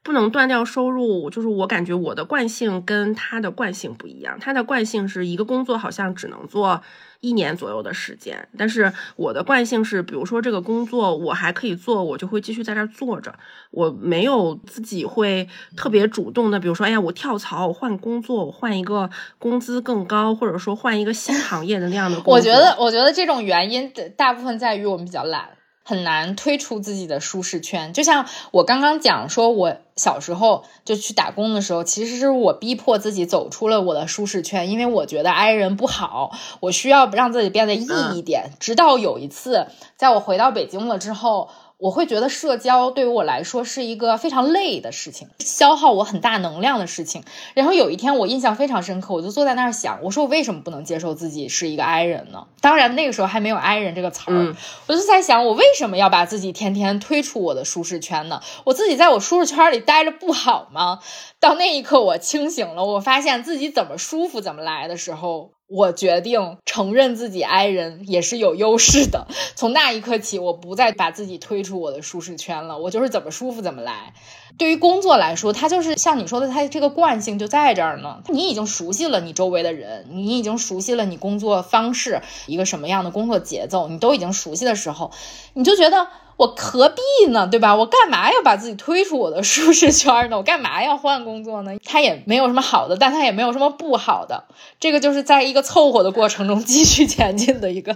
[0.03, 4.39] 不能断掉收入，就是我感觉我的惯性跟他的惯性不一样。
[4.39, 6.82] 他的惯性是一个工作好像只能做。
[7.22, 13.34] 一年左右的时间，但是我的惯性是，比如说这个工作我还可以做，我就会继续在这儿坐着，
[13.70, 15.48] 我没有自己会
[15.78, 22.34] 特别主动的，比如说，哎呀，我跳槽，我换工作，我换一个工资更高，或者说换一个新行业的那样的工作。
[22.34, 25.48] 我觉得，我觉得这种原因的大部分在于我们比较懒。
[25.92, 36.32] 很难推出自己的舒适圈，就像我刚刚讲说，我小时候就去打工的时候，其实是我逼迫自己走出了我的舒适圈，因为我觉得挨人不好，
[36.62, 38.52] 我需要让自己变得易一点。
[38.58, 39.68] 直到有一次，
[39.98, 41.50] 在我回到北京了之后。
[41.82, 47.24] 我会觉得社交对于我来说是一个非常累的事情，消耗我很大能量的事情。
[47.56, 52.46] 然后有一天我印象非常深刻，我就坐在那儿想，我说我为什么不能接受自己是一个 I 人呢？
[52.62, 54.56] 当然那个时候还没有 I 人这个词儿，
[54.86, 58.44] 我就在想，我为什么要把自己天天推出我的舒适圈呢？
[58.66, 61.00] 我自己在我舒适圈里待着不好吗？
[61.40, 65.54] 到那一刻我清醒了，我发现自己怎么舒服怎么来的时候。
[65.72, 69.28] 我决定承认自己 I 人也是有优势的。
[69.56, 72.78] 从那一刻起，我不再把自己推出我的舒适圈了。
[72.78, 74.14] 我就是怎么舒服怎么来。
[74.58, 78.22] 对于工作来说，它就是像你说的，它这个惯性就在这儿呢。
[78.28, 85.12] 你已经熟悉了你周围的人，你已经熟悉了你工作方式，一个什么样的工作节奏，你都已经熟悉的时候，
[85.54, 86.10] 你就觉得。
[86.42, 87.76] 我何必呢，对吧？
[87.76, 90.38] 我干嘛要把自己推出我的舒适圈呢？
[90.38, 91.72] 我干嘛要换工作呢？
[91.86, 94.46] 它也没有什么好的，但它也没有什么不好的。
[94.80, 97.96] 这个就是在一个凑合的过程中 继续前进的一个。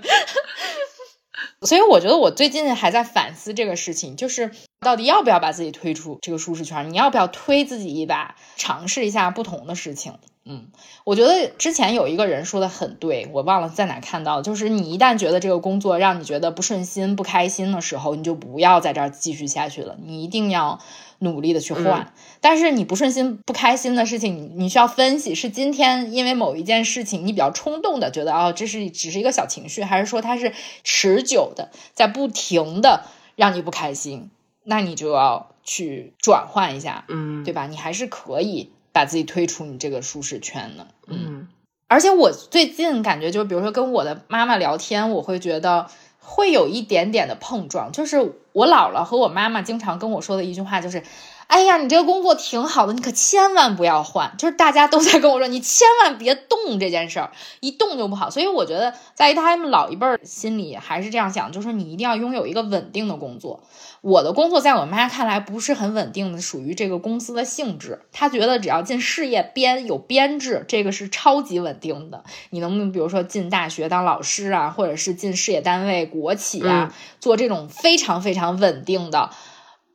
[1.65, 6.91] 所以我觉得我最近还在反思这个事情，就是到底要不要把自己推出这个舒适圈？
[6.91, 10.19] 你要不要推自己一把，尝试一下不同的事情？
[10.47, 10.67] 嗯，
[11.05, 20.79] 我觉得之前有一个人说的很对，我忘了在哪看到，就是你一旦觉得这个工作让你觉得不顺心、不开心的时候，你就不要在这儿继续下去了，你一定要
[21.19, 22.13] 努力的去换。
[22.41, 30.53] 但是你不顺心、不开心的事情，你你需要分析，是今天因为某一件事情你比较冲动的觉得哦，这是只是一个小情绪，还是说它是
[30.83, 33.05] 持久的，在不停的
[33.35, 34.29] 让你不开心，
[34.63, 37.67] 那你就要去转换一下，嗯，对吧？
[37.67, 38.71] 你还是可以。
[38.95, 40.87] 把自己推出你这个舒适圈的？
[41.07, 41.49] 嗯，
[41.89, 45.87] 而且我最近感觉，就比如说跟我的妈妈聊天，我会觉得
[46.17, 47.91] 会有一点点的碰撞。
[47.91, 51.03] 就是我姥姥和我妈妈经常跟我说的一句话，就是。
[51.47, 54.33] 哎呀，你这个工作挺好的，你可千万不要换。
[54.37, 58.29] 就是大家都在跟我说，你千万别动这件事儿，一动就不好。
[58.29, 63.63] 所以我觉得，在他们老一辈儿心里还是这样想，就是你一定要拥有一个稳定的工作。
[64.01, 68.01] 我的工作在我妈看来不是很稳定的，属于这个公司的性质。
[68.11, 72.23] 她觉得只要进事业编有编制，这个是超级稳定的。
[72.49, 79.29] 你能不能比如说进大学当老师啊，或者是进事业单位、国企啊，做这种非常非常稳定的？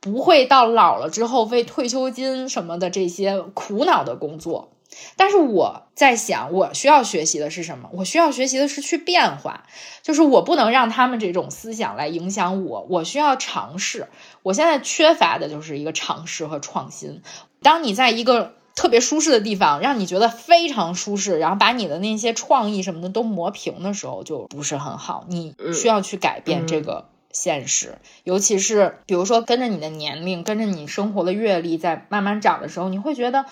[0.01, 4.71] 不会到老了之后为退休金什么的这些苦恼的工作，
[5.15, 7.87] 但是我在想，我需要学习的是什么？
[7.93, 9.63] 我需要学习的是去变化，
[10.01, 14.07] 就是我不能让他们这种思想来影响我，我需要尝试。
[14.41, 17.21] 我现在缺乏的就是一个尝试和创新。
[17.61, 25.25] 当你在一个特别舒适的地方，让你觉得非常舒适，然后把你的那些创意什么的都磨平的时候，就不是很好。
[25.29, 27.05] 你需要去改变这个。
[27.33, 33.45] 现实，尤其是比如说跟着你的年龄，跟着你生活的阅历在慢慢长的时候，你会觉得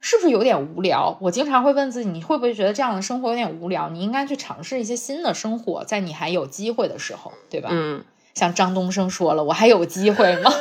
[0.00, 1.18] 是不是有点无聊？
[1.20, 3.88] 我经常会问自己，你会不会觉得这样的生活有点无聊？
[3.90, 7.68] 你应该去尝试一些新的生活，在你还有机会的时候，对吧？
[7.72, 8.04] 嗯，
[8.34, 10.50] 像张东升说了，我还有机会吗？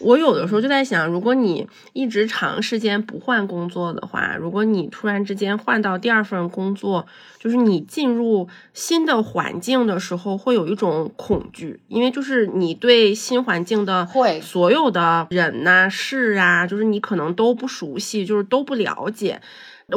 [0.00, 7.06] 我有的时候就在想，如果你一直长时间不换工作的话，如果你突然之间换到第二份工作，
[7.38, 19.40] 就是你进入新的环境的时候，会有一种恐惧，因为就是你对新环境的会所有的人呐、事啊，就是你可能都不熟悉，就是都不了解。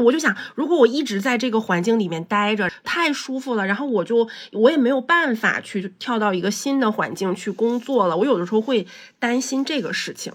[0.01, 8.17] 我就想，如果我一直在这个环境里面待着，太舒服了，然后我就我也没有办法去跳到一个新的环境去工作了。
[8.17, 8.87] 我有的时候会
[9.19, 10.33] 担心这个事情。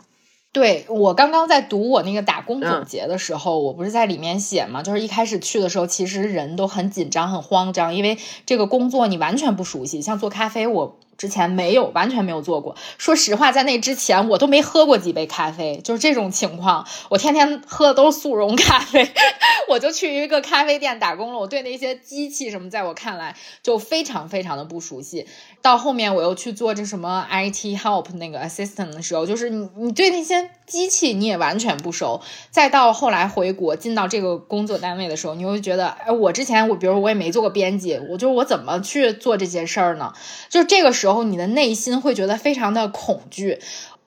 [0.51, 10.01] 对我刚刚在读我那个打工嗯总结的时候，我不是在里面写嘛，就是一开始去的时候，其实人都很紧张、很慌张，因为这个工作你完全不熟悉。
[10.01, 12.77] 像做咖啡，我之前没有，完全没有做过。
[12.97, 16.87] 说实话，在那之前我都没喝过几杯咖啡，就是这种情况。
[17.11, 19.11] 我天天喝的都是速溶咖啡，
[19.69, 21.39] 我就去一个咖啡店打工了。
[21.41, 25.27] 我对那些机器什么，在我看来就非常非常的不熟悉。
[25.61, 32.21] 到后面我又去做这什么 IT help 那个 assistant 的时候，就是你你对那些机器你也完全不熟。
[32.51, 40.13] 再到后来回国进到这个工作单位的时候，你会觉得，哎，我之前我比如我也没做过编辑，我就是我怎么去做这些事儿呢？
[40.49, 43.59] 就是这个时然后你的内心会觉得非常的恐惧。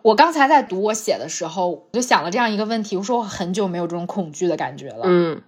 [0.03, 5.03] 我刚才在读我写的时候，我就想了这样一个问题，我说我很久没有这种恐惧的感觉了。
[5.05, 5.41] 嗯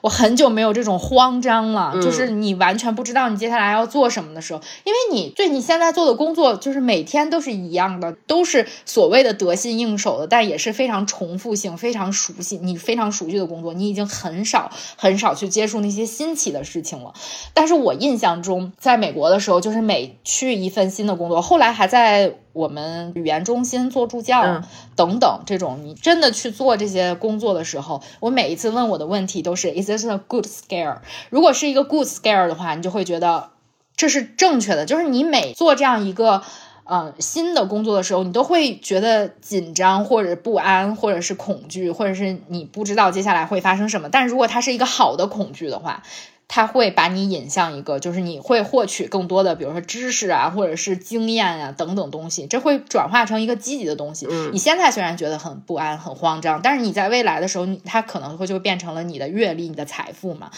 [0.00, 17.12] 我很久没有这种慌张了，嗯就是你完全不知道你接下来要做什么的时候，因为你对你现在做的工作就是每天都是一样的，都是所谓的得心应手的，但也是非常重复性、非常熟悉、你非常熟悉的工作，你已经很少很少去接触那些新奇的事情了。
[17.54, 24.42] 但是我印象中，在美国的时候，就是每去一份新的工作，后来还在我们语言中心做助教。
[24.42, 24.64] 嗯
[24.96, 30.98] 等等，这种你真的去做这些工作的时候，我每一次问我的问题都是 Is this a good scare？
[31.30, 33.50] 如果是一个 good scare 的话，你就会觉得
[33.96, 34.86] 这是正确的。
[34.86, 36.42] 就是你每做这样一个
[36.82, 44.08] 呃新的工作的时候，你都会觉得紧张或者不安，或者是恐惧，或者是你不知道接下来会发生什么。
[44.08, 46.02] 但如果它是一个好的恐惧的话，
[46.48, 54.26] 它会把你引向一个，就是你会获取更多的，比如说知识啊，或者是经验啊等等东西，这会转化成一个积极的东西。
[54.30, 60.50] 嗯你现在虽然觉得很不安、很慌张，但是你在未来的时候，你它可能会就变成了你的阅历、你的财富嘛。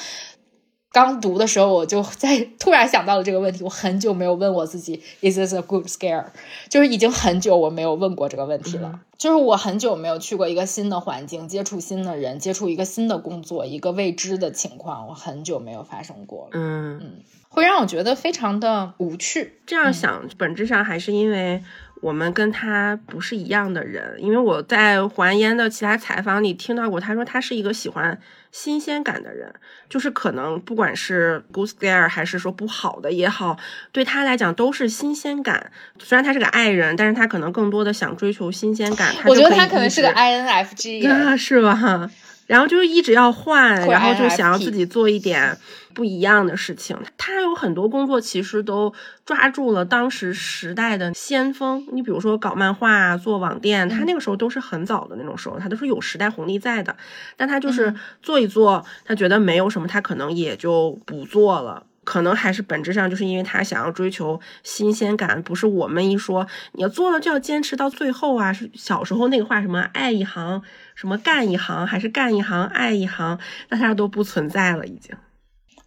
[0.92, 3.62] 刚读的时候，我就在 突然想到了这个问题。
[3.62, 6.24] 我很久没有问我自己，Is this a good scare？
[6.68, 9.00] 就是已经很久我没有问过这个问题了。
[9.16, 19.60] 就是我很久没有去过一个新的环境，接触新的人，接触一个新的工作，一个未知的情况，我很久没有发生过了，嗯，会让我觉得非常的无趣。
[19.66, 21.62] 这样想，本质上还是因为
[22.00, 24.16] 我们跟他不是一样的人。
[24.18, 28.18] 因为我在还烟的其他采访里听到过，他说他是一个喜欢
[28.52, 29.52] 新鲜感的人，
[29.88, 33.56] 就是可能不管是 good scare 还是说不好的也好，
[33.92, 35.70] 对他来讲都是新鲜感。
[35.98, 39.14] 虽然他是个爱人，但是他可能更多的想追求新鲜感。
[39.26, 42.10] 我觉得就他可能是个以一直 INFJ， 啊，是吧？
[42.50, 45.56] 然后就是一直要换，然后就想要自己做一点
[45.94, 46.98] 不一样的事情。
[47.16, 48.92] 他有很多工作其实都
[49.24, 51.86] 抓住了当时时代的先锋。
[51.92, 56.96] 你比如说搞漫画啊、做网店，他那个时候都是很早的那种时候，他都是有时代红利在的。
[57.36, 61.84] 但他就是做一做，他觉得没有什么，他可能也就不做了。
[62.02, 68.52] 可能还是本质上就是因为他想要追求新鲜感，不是我们一说你要做了就要坚持到最后啊。
[68.52, 70.60] 是小时候那个话什么爱一行，
[71.00, 73.38] 什么干一行，还是干一行爱一行，
[73.70, 75.16] 那他都不存在了已经。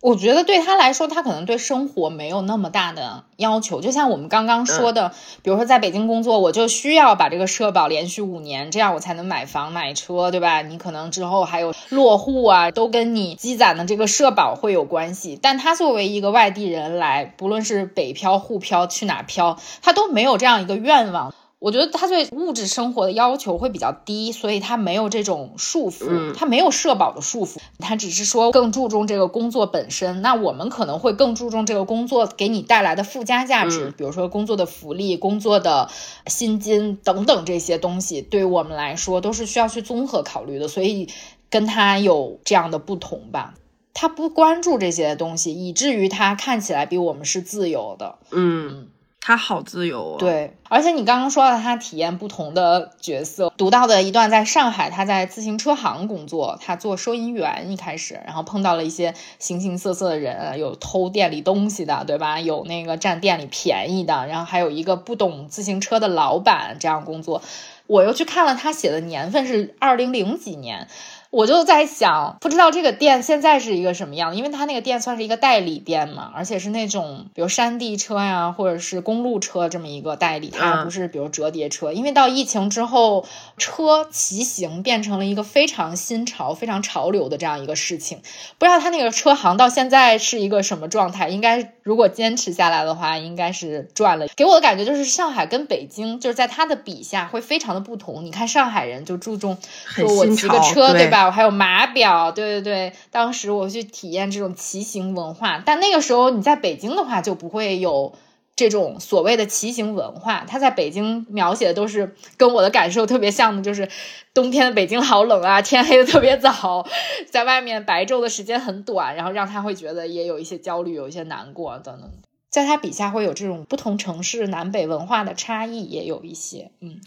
[0.01, 3.79] 我觉得对他来说，他可能对生活没有那么大的要求。
[3.79, 10.63] 就像我们刚刚说的，比如说在北京工作，我就需要把这个社保连续五年，这样我才能买房买车，对吧？
[10.63, 15.37] 你可能之后还有落户啊，都跟你积攒的这个社保会有关系。
[15.39, 21.35] 但他作为一个外地人来，不论是北漂、沪漂，去哪漂，他都没有这样一个愿望。
[21.63, 30.21] 我觉得他对物质生活的要求会比较低，所以他没有这种束缚，嗯他没有社保的束缚，他只是说更注重这个工作本身。
[30.21, 35.89] 那我们可能会更注重这个工作给你带来的附加价值，嗯比如说工作的福利、工作的
[36.27, 41.07] 薪金等等这些东西，对我们来说都是需要去综合考虑的，所以
[41.49, 43.53] 跟他有这样的不同吧。
[43.93, 48.17] 他不关注这些东西，以至于他看起来比我们是自由的。
[48.31, 48.87] 嗯，
[49.25, 62.41] 他好自由、哦。，对，而且你刚刚说到他体验不同的角色，读到的一段在上海，他在自行车行工作，他做收银员一开始，然后碰到了一些形形色色的人，有偷店里东西的，对吧？
[62.41, 67.41] 有那个占店里便宜的，然后还有一个不懂自行车的老板这样工作。
[67.87, 70.87] 我又去看了他写的年份是二零零几年。
[71.33, 81.91] 我就在想，不知道这个店现在是一个什么样，因为它那个店算是一个代理店嘛，而且是那种比如山地车呀，或者是公路车这么一个代理，它不是比如折叠车。
[81.91, 83.25] 因为到疫情之后，
[83.57, 88.19] 车骑行变成了一个非常新潮、非常潮流的这样一个事情。
[88.59, 91.29] 不知道他那个车行到现在是一个什么状态？
[91.29, 94.27] 应该如果坚持下来的话，应该是赚了。
[94.35, 98.25] 给我的感觉就是上海跟北京就是在他的笔下会非常的不同。
[98.25, 99.57] 你看上海人就注重
[99.87, 101.25] 说我骑个车，对吧？
[101.25, 108.13] 我还有码表，对对对，当时我去体验这种骑行文化，但那个时候你在北京的话就不会有
[108.55, 110.45] 这种所谓的骑行文化。
[110.47, 113.89] 他在北京描写的都是跟我的感受特别像的，就是
[114.33, 116.87] 冬天的北京好冷啊，天黑的特别早，
[117.29, 122.09] 在外面白昼的时间很短，然后让他会觉得也有一些焦虑，有一些难过等等。
[122.49, 127.01] 在他笔下会有这种不同城市南北文化的差异，也有一些，嗯。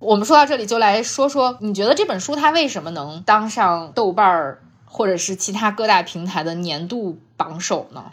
[0.00, 8.10] 我们说到这里，就来说说你觉得这本书它为什么能当上豆瓣儿或者是其他各大平台的年度榜首呢？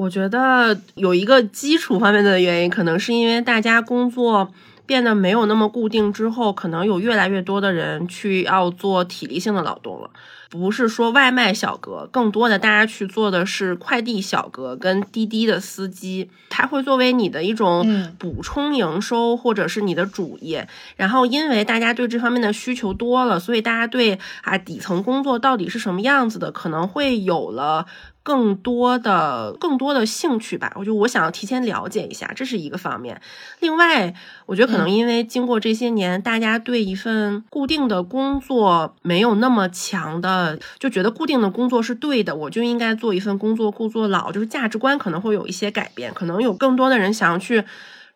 [0.00, 4.50] 我觉得有一个基础方面的原因，可能是因为大家工作
[4.86, 10.08] 变得没有那么固定之后，可能有越来越多的人去要做体力性的劳动了。
[10.48, 17.86] 不是说外卖小哥，更多的大家去做的是快递小哥跟滴滴的司机，他会作为你的一种
[18.18, 20.66] 补充营收或者是你的主业。
[20.96, 27.84] 然后因为大家对这方面的需求多了，所以大家对啊底层工作到底是什么样子的，可能会有了。
[28.22, 33.20] 更多的、更多的兴趣吧，我就我想要提前了解一下，这是一个方面。
[33.60, 34.14] 另外，
[34.46, 47.64] 我觉得可能因为经过这些年，大家对一份固定的工作没有那么强的，就觉得固定的工作是对的，我就应该做一份工作，故作老，就是价值观可能会有一些改变，可能有更多的人想要去。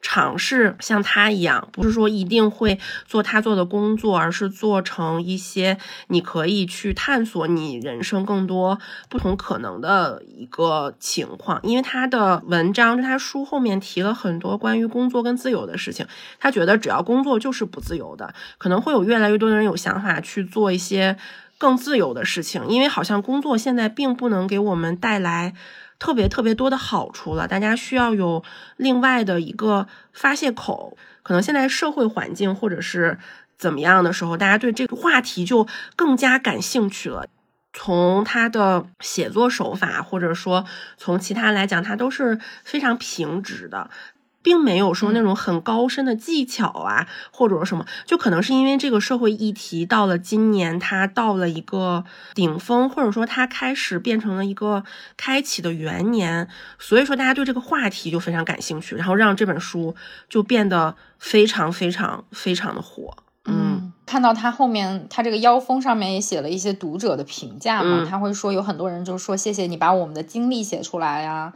[0.06, 5.78] 尝试像他一样，不是说一定会做他做的工作，而是做成一些
[6.08, 8.78] 你可以去探索你人生更多
[9.08, 11.58] 不同可能的一个情况。
[11.62, 16.06] 因为他的文章，他书后面提了很多关于工作跟自由的事情。
[16.38, 21.16] 他觉得只要工作就是不自由的，可能会有越来越多的人有想法去做一些
[21.56, 22.68] 更自由的事情。
[22.68, 25.54] 因为好像工作现在并不能给我们带来。
[25.98, 28.42] 特别特别多的好处了，大家需要有
[28.76, 30.96] 另外的一个发泄口。
[31.22, 33.18] 可能现在社会环境或者是
[33.56, 35.66] 怎么样的时候，大家对这个话题就
[35.96, 37.26] 更加感兴趣了。
[37.72, 40.64] 从他的写作手法，或者说
[40.96, 43.90] 从其他来讲，他都是非常平直的。
[44.44, 54.84] 并没有说那种很高深的技巧啊，或者说什么，就可能是因为这个社会议题到了今年，它到了一个顶峰，或者说它开始变成了一个
[55.16, 56.46] 开启的元年，
[56.78, 59.96] 所以说大家对这个话题就非常感兴趣，然后让这本书
[60.28, 63.16] 就变得非常非常非常的火。
[63.46, 71.54] 嗯，看到他后面，他这个腰封上面也写了一些读者的评价嘛，他会说有很多人就说谢谢你把我们的经历写出来呀。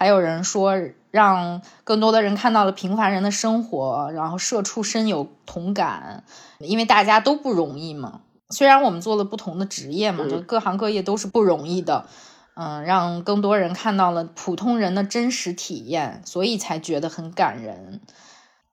[0.00, 0.80] 还有人说，
[1.10, 6.24] 让更多的人看到了平凡人的生活，然后社畜深有同感，
[6.58, 8.22] 因为大家都不容易嘛。
[8.48, 12.06] 虽然我们做了不同的职业嘛，就各行各业都是不容易的。
[12.54, 18.00] 嗯，让更多人看到了普通人的真实体验，所以才觉得很感人。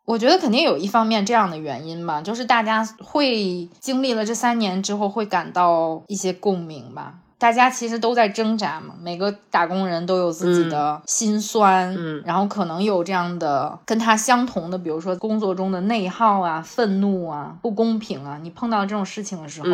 [0.06, 7.16] 我觉得肯定有一方面这样的原因吧，就是大家会经历了这三年之后，会感到一些共鸣吧。
[7.40, 19.70] 大家其实都在挣扎嘛，每个打工人都有自己的心酸，嗯，然后可能有这样的跟他相同的，比如说工作中的内耗啊、愤怒啊、不公平啊，你碰到这种事情的时候，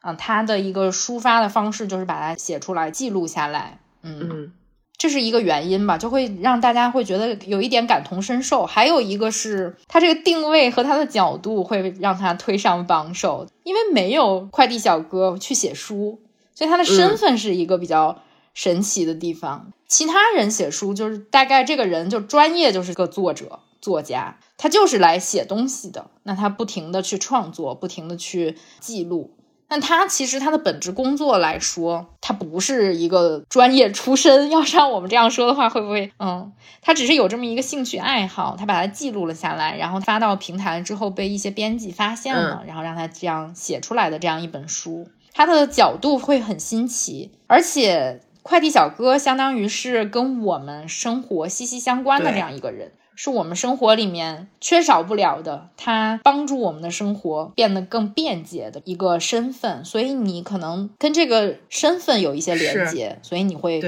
[0.00, 4.52] 啊，他的一个抒发的方式就是把它写出来、记录下来，嗯，
[4.98, 8.66] 这是一个原因吧，就会让大家会觉得有一点感同身受。
[8.66, 16.20] 还有一个是他这个定位和他的角度会让他推上榜首，因为没有快递小哥去写书。
[16.54, 18.22] 所以他的身份是一个比较
[18.54, 19.72] 神奇的地方。
[19.86, 26.10] 其他人写书就是大概这个人就专业就是个作者、作家，他就是来写东西的。
[26.22, 29.36] 那他不停的去创作，不停的去记录。
[29.66, 34.50] 但他其实他的本职工作来说，他不是一个专业出身。
[34.50, 36.12] 要像我们这样说的话，会不会？
[36.18, 36.52] 嗯，
[36.82, 45.08] 他只是有这么一个兴趣爱好，他把它记录了下来，然后发到平台之后被一些编辑发现了，然后让他这样写出来的这样一本书。
[45.34, 59.84] 他的角度会很新奇，而且快递小哥相当于是跟我们生活息息相关的这样一个人，是我们生活里面缺少不了的，他帮助我们的生活变得更便捷的一个身份。
[59.84, 63.82] 所以你可能跟这个身份有一些连接，所以你会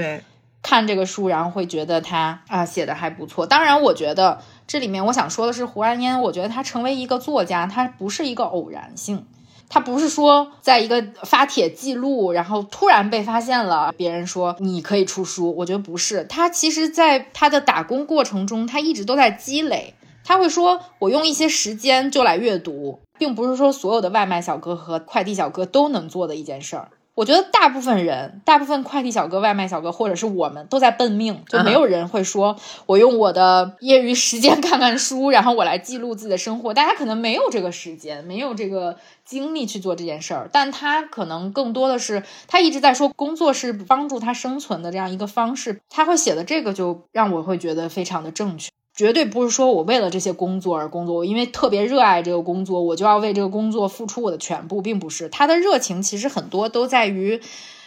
[0.63, 3.47] 看这个书，然后会觉得他啊写的还不错。
[3.47, 9.27] 当然，我觉得这里面我想说的是，胡安烟，我觉得他成为一个作家，他不是一个偶然性。
[9.69, 15.55] 他不是说在一个发帖记录，然后突然被发现了，别人说你可以出书。
[15.57, 19.95] 我觉得不是，他其实在他的打工过程中，他一直都在积累。
[20.25, 26.89] 他会说，我用一些时间就来阅读，并不是说所有的外卖小哥和快递小哥都能做的一件事儿。
[27.17, 36.75] 我觉得大部分人，大部分快递小哥、外卖小哥，或者是我们，都在奔命，就没有人会说，我用我的业余时间看看书，然后我来记录自己的生活。
[36.75, 45.81] 大家可能没有这个时间，没有这个精力去做这件事儿，但他可能更多的是，他一直在说工作是帮助他生存的这样一个方式。
[45.89, 48.71] 他会写的这个，就让我会觉得非常的正确。
[48.97, 57.41] 绝对不是说我为了这些工作而工作，我因为特别热爱这个工作，我就要为这个工作付出我的全部，并不是他的热情，其实很多都在于。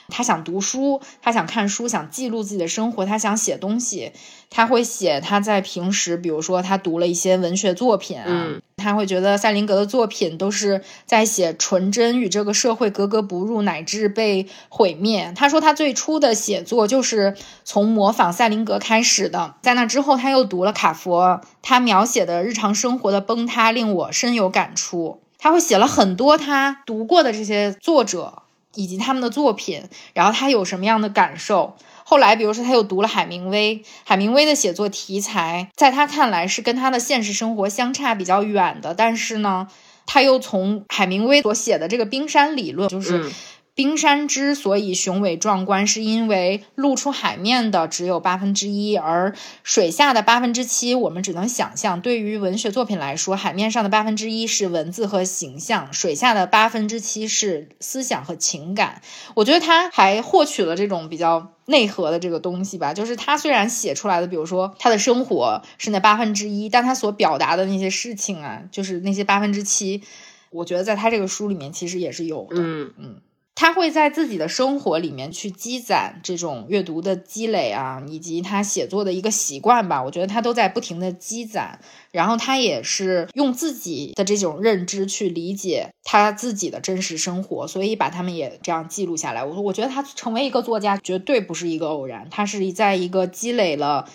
[0.09, 4.11] 他想读书，他想看书，想记录自己的生活，他想写东西。
[4.51, 15.31] 他会写他在平时，比如说他读了一些文学作品啊，他会觉得赛林格的作品都是在写纯真与这个社会格格不入，乃至被毁灭。
[15.35, 25.21] 他说他最初的写作就是从模仿赛林格开始的，在那之后他又读了卡佛，他描写的日常生活的崩塌令我深有感触。
[25.37, 28.41] 他会写了很多他读过的这些作者。
[28.75, 29.83] 以及他们的作品，
[30.13, 31.75] 然后他有什么样的感受？
[32.03, 39.67] 后来，比如说他又读了海明威，海明威的写作题材，在他看来是跟他的现实生活相差比较远的，但是呢，
[40.05, 43.31] 他又从海明威所写的这个冰山理论，就是。
[43.79, 49.33] 冰山之所以雄伟壮观，是因为露出海面的只有八分之一，而
[49.63, 52.01] 水下的八分之七，我们只能想象。
[52.01, 59.01] 对于文学作品来说，海面上的八分之一是文字和形象，水下的八分之七是思想和情感。
[59.33, 62.93] 我觉得他还获取了这种比较内核的这个东西吧。
[62.93, 70.03] 就是他虽然写出来的，比如说他的生活是那八分之一，但他所表达的那些事情啊，就是那些八分之七。
[70.49, 72.57] 我觉得在他这个书里面其实也是有的。
[72.57, 73.21] 嗯嗯。
[73.59, 80.01] 他会在自己的生活里面去积攒这种阅读的积累啊，以及他写作的一个习惯吧。
[80.01, 81.77] 我觉得他都在不停的积攒，
[82.11, 89.43] 然后他也是用自己的这种认知去理解他自己的真实生活，所以把他们也这样记录下来。
[89.43, 94.07] 我我觉得他成为一个作家绝对不是一个偶然，他是在一个积累了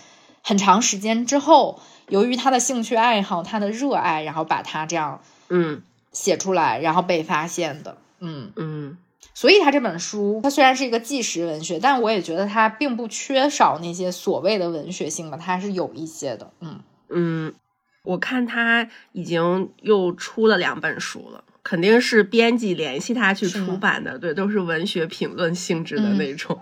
[0.43, 7.99] 很长时间之后，由于他的兴趣爱好、他的热爱，然后把他这样嗯写出来，然后被发现的。
[8.21, 8.97] 嗯嗯。
[9.33, 16.53] 所以他这本书，它虽然是一个纪实文学，但我也觉得它并不缺少那些所谓的文学性吧，它是有一些的。
[16.61, 17.55] 嗯嗯，
[18.05, 26.59] 我看他已经又出了两本书了，肯定是编辑联系他去出版的，对，都是文学评论性质的那种。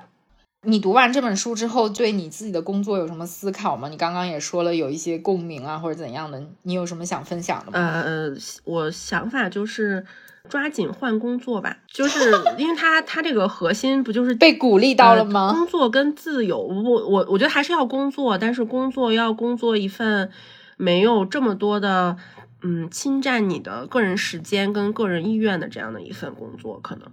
[0.64, 3.88] 你读完这本书之后，对你自己的工作有什么思考吗？
[3.88, 8.02] 你刚刚也说了有一些共鸣啊，或者怎样的，你有什么想分享的吗？
[8.02, 8.30] 呃，
[8.64, 10.06] 我想法就是。
[10.48, 15.52] 抓紧换工作吧，就是 因为他他这个核心不就是被鼓励到了吗？
[15.52, 20.30] 工作跟自由，我我我觉得还是要工作，但是工作要工作一份
[20.76, 22.16] 没有这么多的
[22.62, 27.08] 嗯侵占你的个人时间跟个人意愿的这样的一份工作，可能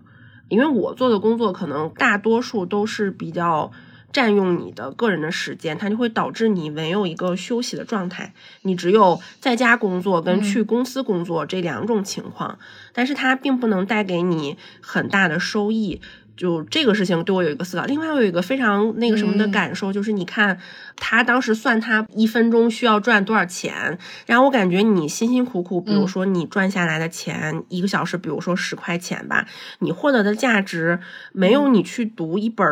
[0.48, 3.72] 因为我做的工作可能大多数都是比较。
[4.12, 8.34] 占用你的个人的时间，它就会导致你没有一个休息的状态。
[8.64, 12.58] 你只有在家工作跟去公司工作这两种情况，
[12.94, 16.02] 但是它并不能带给你很大的收益。
[16.40, 20.58] 就这个事情对我有一个思考，另外我有一个非常那个什么的感受，就是你看
[20.96, 29.46] 他当时算他一分钟需要赚多少钱，然后我感觉你辛辛苦苦，比如说你赚下来的钱一个小时，比如说十块钱吧，
[29.80, 31.00] 你获得的价值
[31.34, 32.66] 没有你去读一本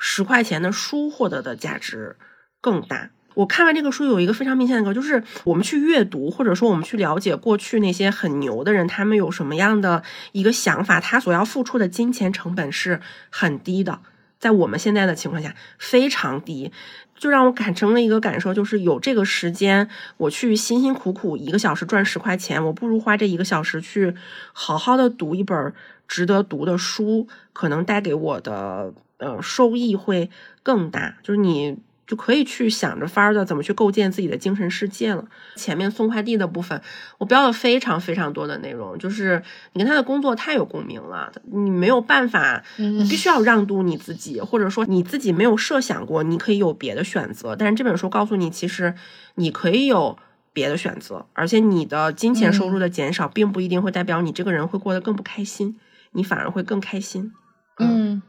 [0.00, 2.16] 十块钱的书获得的价值
[2.60, 3.10] 更大。
[3.34, 10.02] 我看完这个书，有一个非常明显的个，就是我们去阅读，或者说我们去了解过去那些很牛的人，他们有什么样的
[10.32, 13.00] 一个想法，他所要付出的金钱成本是
[13.30, 14.00] 很低的，
[14.38, 16.72] 在我们现在的情况下非常低，
[17.16, 19.88] 就让我感成了一个感受，就是有这个时间，
[20.18, 24.14] 我去辛辛苦苦一个小时赚十块钱，我不如花这一个小时去
[24.52, 25.72] 好好的读一本
[26.06, 30.28] 值得读的书，可能带给我的呃收益会
[30.62, 31.78] 更大，就是你。
[32.12, 35.24] 就可以去想着法儿的怎么去构建自己的精神世界了。
[35.56, 36.78] 前面送快递的部分，
[37.16, 47.56] 我标了非常非常多的内容，就是你跟他的工作太有共鸣了，你没有办法，你必须要让渡你自己，或者说你自己没有设想过你可以有别的选择。
[47.56, 48.94] 但是这本书告诉你，其实
[49.36, 50.18] 你可以有
[50.52, 55.78] 别的选择，而且你的金钱收入的减少，并不一定会代表你这个人会过得更不开心，
[56.10, 57.32] 你反而会更开心。
[57.78, 58.20] 嗯。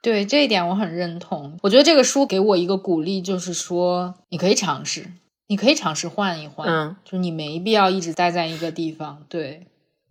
[0.00, 1.58] 对这一点我很认同。
[1.62, 5.12] 我觉得这个书给我一个鼓励，就是说你可以尝试，
[5.46, 9.24] 你可以尝试换一换，嗯，就是你没必要一直待在一个地方。
[9.28, 9.66] 对，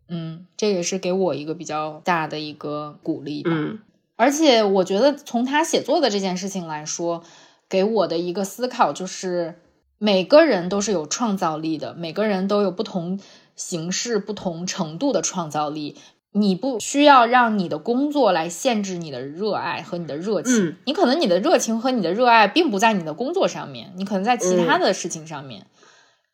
[0.10, 3.52] 嗯，这也是给我一个比较大的一个鼓励吧。
[3.54, 3.80] 嗯
[4.20, 7.22] 而且我觉得从他写作的这件事情来说，
[7.70, 9.60] 给我的一个思考就是，
[10.00, 13.20] 每个人都是有创造力的，每个人都有不同
[13.56, 15.98] 形式、不同程度的创造力。
[16.32, 20.68] 你不需要让你的工作来限制你的热爱和你的热情。
[20.68, 25.68] 嗯你可能你的热情和你的热爱并不在你的工作上面，你可能在其他的事情上面。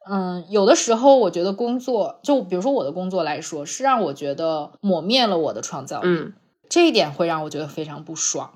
[0.10, 6.08] 嗯，有的时候我觉得工作，就比如说我的工作来说，是让我觉得抹灭了我的创造力。
[6.10, 6.34] 嗯
[6.70, 8.52] 这一点会让我觉得非常不爽。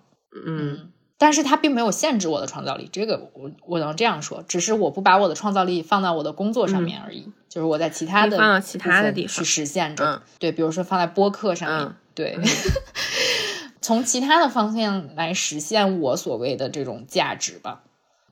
[0.46, 10.06] 嗯但是它并没有限制我的创造力，这个我我能这样说，只是我不把我的创造力放到我的工作上面而已，就是我在其他的你放到其他的地方去实现着。
[10.06, 12.38] 嗯对，比如说放在播客上面，嗯对，
[13.82, 17.84] 从其他的方向来实现我所谓的这种价值吧。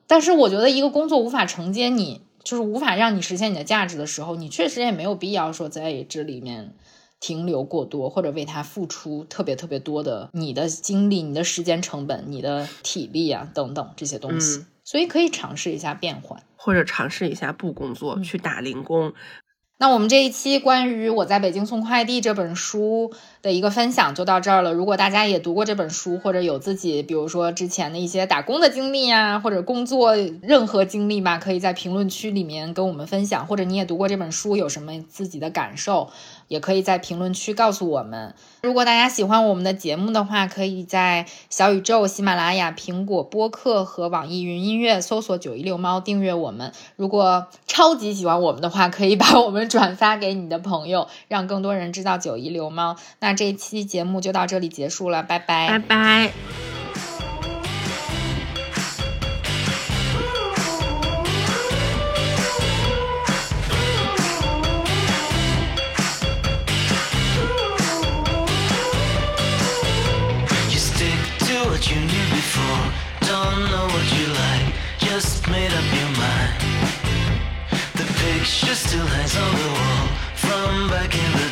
[0.08, 6.76] 但是我觉得一个工作无法承接你，就是无法让你实现你的价值的时候，你确实也没有必要说在这里面
[7.20, 14.60] 停留过多，或者为他付出特别特别多的你的精力、你的时间成本、你的体力啊等等这些东西。
[14.60, 16.44] 嗯所以可以尝试一下变换。
[16.58, 19.14] 或者尝试一下不工嗯作，去打零工。
[19.78, 23.12] 那我们这一期关于我在北京送快递这本书
[23.42, 24.72] 的一个分享就到这儿了。
[24.72, 33.46] 如果大家也读过这本书，或者有自己比如说之前的一些打工的经历啊，或者工作任何经历吧，可以在评论区里面跟我们分享。
[33.48, 36.10] 或者你也读过这本书，有什么自己的感受，
[36.48, 38.34] 也可以在评论区告诉我们。
[38.64, 46.72] 如果大家喜欢我们的节目的话，可以在小宇宙、喜马拉雅、苹果播客和网易云音乐搜索“九一六猫”订阅我们。
[46.96, 52.96] 如果超级喜欢我们的话，可以把我们转发给你的朋友，让更多人知道九一六猫。
[53.20, 55.68] 那这一期节目就到这里结束了，拜拜。
[55.68, 56.85] 拜拜。
[73.56, 76.60] Don't know what you like, just made up your mind.
[77.94, 81.45] The picture still hangs on the wall from back in the